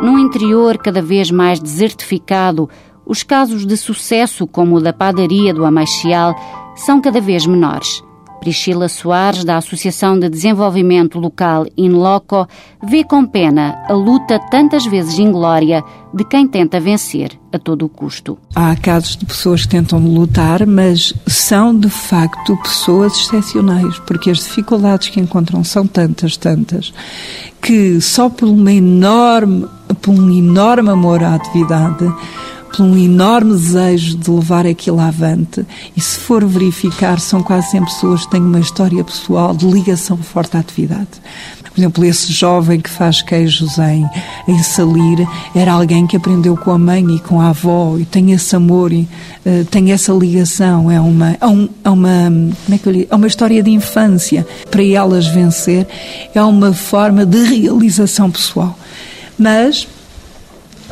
Num 0.00 0.16
interior 0.16 0.78
cada 0.78 1.02
vez 1.02 1.28
mais 1.28 1.58
desertificado, 1.58 2.70
os 3.04 3.24
casos 3.24 3.66
de 3.66 3.76
sucesso, 3.76 4.46
como 4.46 4.76
o 4.76 4.80
da 4.80 4.92
padaria 4.92 5.52
do 5.52 5.64
Ameixial, 5.64 6.36
são 6.76 7.00
cada 7.00 7.20
vez 7.20 7.44
menores. 7.46 8.00
Priscila 8.44 8.90
Soares, 8.90 9.42
da 9.42 9.56
Associação 9.56 10.18
de 10.18 10.28
Desenvolvimento 10.28 11.18
Local 11.18 11.66
Inloco, 11.78 12.46
vê 12.86 13.02
com 13.02 13.24
pena 13.24 13.82
a 13.88 13.94
luta 13.94 14.38
tantas 14.50 14.84
vezes 14.84 15.18
inglória 15.18 15.82
de 16.12 16.24
quem 16.24 16.46
tenta 16.46 16.78
vencer 16.78 17.32
a 17.50 17.58
todo 17.58 17.86
o 17.86 17.88
custo. 17.88 18.36
Há 18.54 18.76
casos 18.76 19.16
de 19.16 19.24
pessoas 19.24 19.62
que 19.62 19.68
tentam 19.68 19.98
lutar, 19.98 20.66
mas 20.66 21.14
são 21.26 21.74
de 21.74 21.88
facto 21.88 22.54
pessoas 22.58 23.14
excepcionais, 23.14 23.98
porque 24.00 24.28
as 24.28 24.40
dificuldades 24.40 25.08
que 25.08 25.20
encontram 25.20 25.64
são 25.64 25.86
tantas, 25.86 26.36
tantas, 26.36 26.92
que 27.62 27.98
só 27.98 28.28
por 28.28 28.46
uma 28.46 28.72
enorme, 28.72 29.66
por 30.02 30.10
um 30.10 30.30
enorme 30.30 30.90
amor 30.90 31.24
à 31.24 31.34
atividade 31.34 32.12
por 32.74 32.84
um 32.84 32.96
enorme 32.96 33.52
desejo 33.52 34.16
de 34.16 34.30
levar 34.30 34.66
aquilo 34.66 35.00
avante. 35.00 35.64
E 35.96 36.00
se 36.00 36.18
for 36.18 36.44
verificar, 36.44 37.20
são 37.20 37.42
quase 37.42 37.70
sempre 37.70 37.92
pessoas 37.92 38.24
que 38.24 38.32
têm 38.32 38.40
uma 38.40 38.58
história 38.58 39.02
pessoal 39.04 39.54
de 39.54 39.64
ligação 39.66 40.16
forte 40.16 40.56
à 40.56 40.60
atividade. 40.60 41.08
Por 41.62 41.80
exemplo, 41.80 42.04
esse 42.04 42.32
jovem 42.32 42.80
que 42.80 42.90
faz 42.90 43.20
queijos 43.22 43.78
em, 43.78 44.08
em 44.46 44.62
Salir 44.62 45.26
era 45.54 45.72
alguém 45.72 46.06
que 46.06 46.16
aprendeu 46.16 46.56
com 46.56 46.70
a 46.70 46.78
mãe 46.78 47.04
e 47.16 47.18
com 47.20 47.40
a 47.40 47.48
avó 47.48 47.96
e 47.98 48.04
tem 48.04 48.32
esse 48.32 48.54
amor 48.54 48.92
e 48.92 49.08
uh, 49.44 49.64
tem 49.70 49.90
essa 49.90 50.12
ligação. 50.12 50.90
É 50.90 51.00
uma, 51.00 51.36
é, 51.40 51.46
um, 51.46 51.68
é 51.82 51.90
uma, 51.90 52.32
como 52.64 52.74
é, 52.74 52.78
que 52.78 53.08
é 53.10 53.14
uma 53.14 53.26
história 53.26 53.62
de 53.62 53.70
infância. 53.70 54.46
Para 54.70 54.84
elas 54.84 55.26
vencer 55.26 55.86
é 56.34 56.42
uma 56.42 56.72
forma 56.72 57.26
de 57.26 57.42
realização 57.42 58.30
pessoal. 58.30 58.78
Mas 59.36 59.88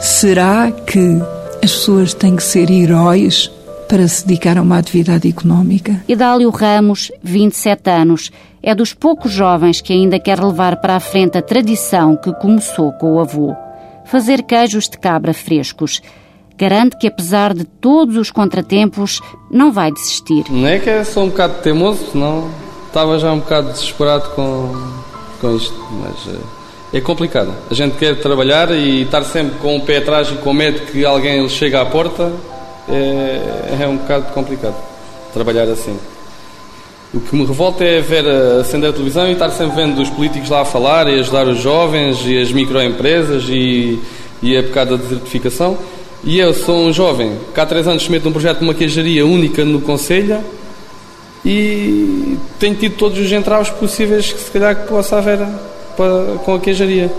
será 0.00 0.70
que 0.72 1.20
as 1.62 1.70
pessoas 1.70 2.12
têm 2.12 2.34
que 2.34 2.42
ser 2.42 2.70
heróis 2.70 3.48
para 3.88 4.08
se 4.08 4.26
dedicar 4.26 4.58
a 4.58 4.62
uma 4.62 4.78
atividade 4.78 5.28
económica. 5.28 6.02
Idálio 6.08 6.50
Ramos, 6.50 7.12
27 7.22 7.88
anos, 7.88 8.32
é 8.60 8.74
dos 8.74 8.92
poucos 8.92 9.30
jovens 9.30 9.80
que 9.80 9.92
ainda 9.92 10.18
quer 10.18 10.42
levar 10.42 10.76
para 10.80 10.96
a 10.96 11.00
frente 11.00 11.38
a 11.38 11.42
tradição 11.42 12.16
que 12.16 12.32
começou 12.34 12.92
com 12.94 13.14
o 13.14 13.20
avô. 13.20 13.54
Fazer 14.06 14.42
queijos 14.42 14.88
de 14.88 14.98
cabra 14.98 15.32
frescos. 15.32 16.00
Garante 16.58 16.96
que, 16.96 17.06
apesar 17.06 17.54
de 17.54 17.64
todos 17.64 18.16
os 18.16 18.30
contratempos, 18.30 19.20
não 19.50 19.70
vai 19.70 19.92
desistir. 19.92 20.44
Não 20.50 20.66
é 20.66 20.78
que 20.78 20.90
é 20.90 21.04
só 21.04 21.22
um 21.22 21.28
bocado 21.28 21.62
teimoso, 21.62 22.10
não. 22.14 22.50
Estava 22.86 23.18
já 23.18 23.32
um 23.32 23.38
bocado 23.38 23.70
desesperado 23.70 24.30
com, 24.30 24.74
com 25.40 25.56
isto, 25.56 25.74
mas. 26.00 26.61
É 26.92 27.00
complicado. 27.00 27.54
A 27.70 27.74
gente 27.74 27.96
quer 27.96 28.20
trabalhar 28.20 28.70
e 28.70 29.02
estar 29.02 29.22
sempre 29.22 29.58
com 29.58 29.76
o 29.76 29.80
pé 29.80 29.96
atrás 29.96 30.28
e 30.30 30.34
com 30.34 30.52
medo 30.52 30.82
que 30.92 31.04
alguém 31.06 31.48
chegue 31.48 31.74
à 31.74 31.86
porta 31.86 32.30
é, 32.86 33.78
é 33.80 33.88
um 33.88 33.96
bocado 33.96 34.26
complicado. 34.34 34.76
Trabalhar 35.32 35.64
assim. 35.64 35.98
O 37.14 37.20
que 37.20 37.34
me 37.34 37.46
revolta 37.46 37.82
é 37.82 38.00
ver 38.00 38.26
acender 38.60 38.90
a 38.90 38.92
televisão 38.92 39.26
e 39.26 39.32
estar 39.32 39.48
sempre 39.50 39.76
vendo 39.76 40.02
os 40.02 40.10
políticos 40.10 40.50
lá 40.50 40.60
a 40.60 40.64
falar 40.66 41.08
e 41.08 41.18
ajudar 41.18 41.46
os 41.46 41.58
jovens 41.58 42.26
e 42.26 42.38
as 42.38 42.52
microempresas 42.52 43.44
e, 43.48 43.98
e 44.42 44.54
a 44.54 44.62
pecado 44.62 44.96
da 44.96 45.02
desertificação. 45.02 45.78
E 46.22 46.38
eu 46.38 46.52
sou 46.52 46.86
um 46.86 46.92
jovem 46.92 47.38
que 47.54 47.60
há 47.60 47.64
três 47.64 47.88
anos 47.88 48.02
se 48.02 48.10
meto 48.10 48.24
num 48.24 48.32
projeto 48.32 48.58
de 48.58 48.64
uma 48.64 48.74
queijaria 48.74 49.24
única 49.24 49.64
no 49.64 49.80
Conselho 49.80 50.40
e 51.42 52.36
tenho 52.58 52.74
tido 52.74 52.96
todos 52.96 53.18
os 53.18 53.32
entraves 53.32 53.70
possíveis 53.70 54.30
que 54.30 54.40
se 54.40 54.50
calhar 54.50 54.76
que 54.76 54.88
possa 54.88 55.16
haver 55.16 55.40
para, 55.96 56.38
com 56.44 56.54
a 56.54 56.60
queijaria. 56.60 57.12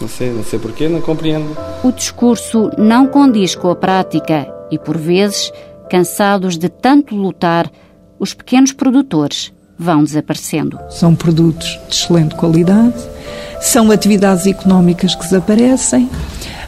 Não 0.00 0.08
sei, 0.08 0.30
não 0.30 0.44
sei 0.44 0.58
porquê, 0.58 0.88
não 0.88 1.00
compreendo. 1.00 1.56
O 1.82 1.90
discurso 1.90 2.70
não 2.76 3.06
condiz 3.06 3.54
com 3.54 3.70
a 3.70 3.76
prática 3.76 4.46
e, 4.70 4.78
por 4.78 4.96
vezes, 4.98 5.52
cansados 5.88 6.58
de 6.58 6.68
tanto 6.68 7.14
lutar, 7.14 7.70
os 8.18 8.34
pequenos 8.34 8.72
produtores 8.72 9.52
vão 9.78 10.04
desaparecendo. 10.04 10.78
São 10.90 11.14
produtos 11.14 11.78
de 11.88 11.94
excelente 11.94 12.34
qualidade, 12.34 12.94
são 13.60 13.90
atividades 13.90 14.46
económicas 14.46 15.14
que 15.14 15.22
desaparecem, 15.22 16.10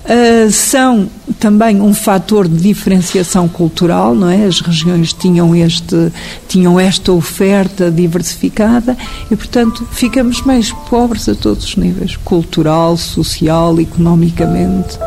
Uh, 0.09 0.51
são 0.51 1.07
também 1.39 1.83
um 1.83 1.93
fator 1.93 2.49
de 2.49 2.57
diferenciação 2.57 3.47
cultural, 3.47 4.15
não 4.15 4.31
é? 4.31 4.47
As 4.47 4.63
regiões 4.63 5.13
tinham 5.13 5.55
este 5.55 6.11
tinham 6.49 6.81
esta 6.81 7.13
oferta 7.13 7.91
diversificada 7.91 8.97
e, 9.31 9.37
portanto, 9.37 9.87
ficamos 9.93 10.41
mais 10.41 10.73
pobres 10.89 11.29
a 11.29 11.35
todos 11.35 11.63
os 11.65 11.77
níveis, 11.77 12.17
cultural, 12.17 12.97
social, 12.97 13.79
economicamente. 13.79 14.99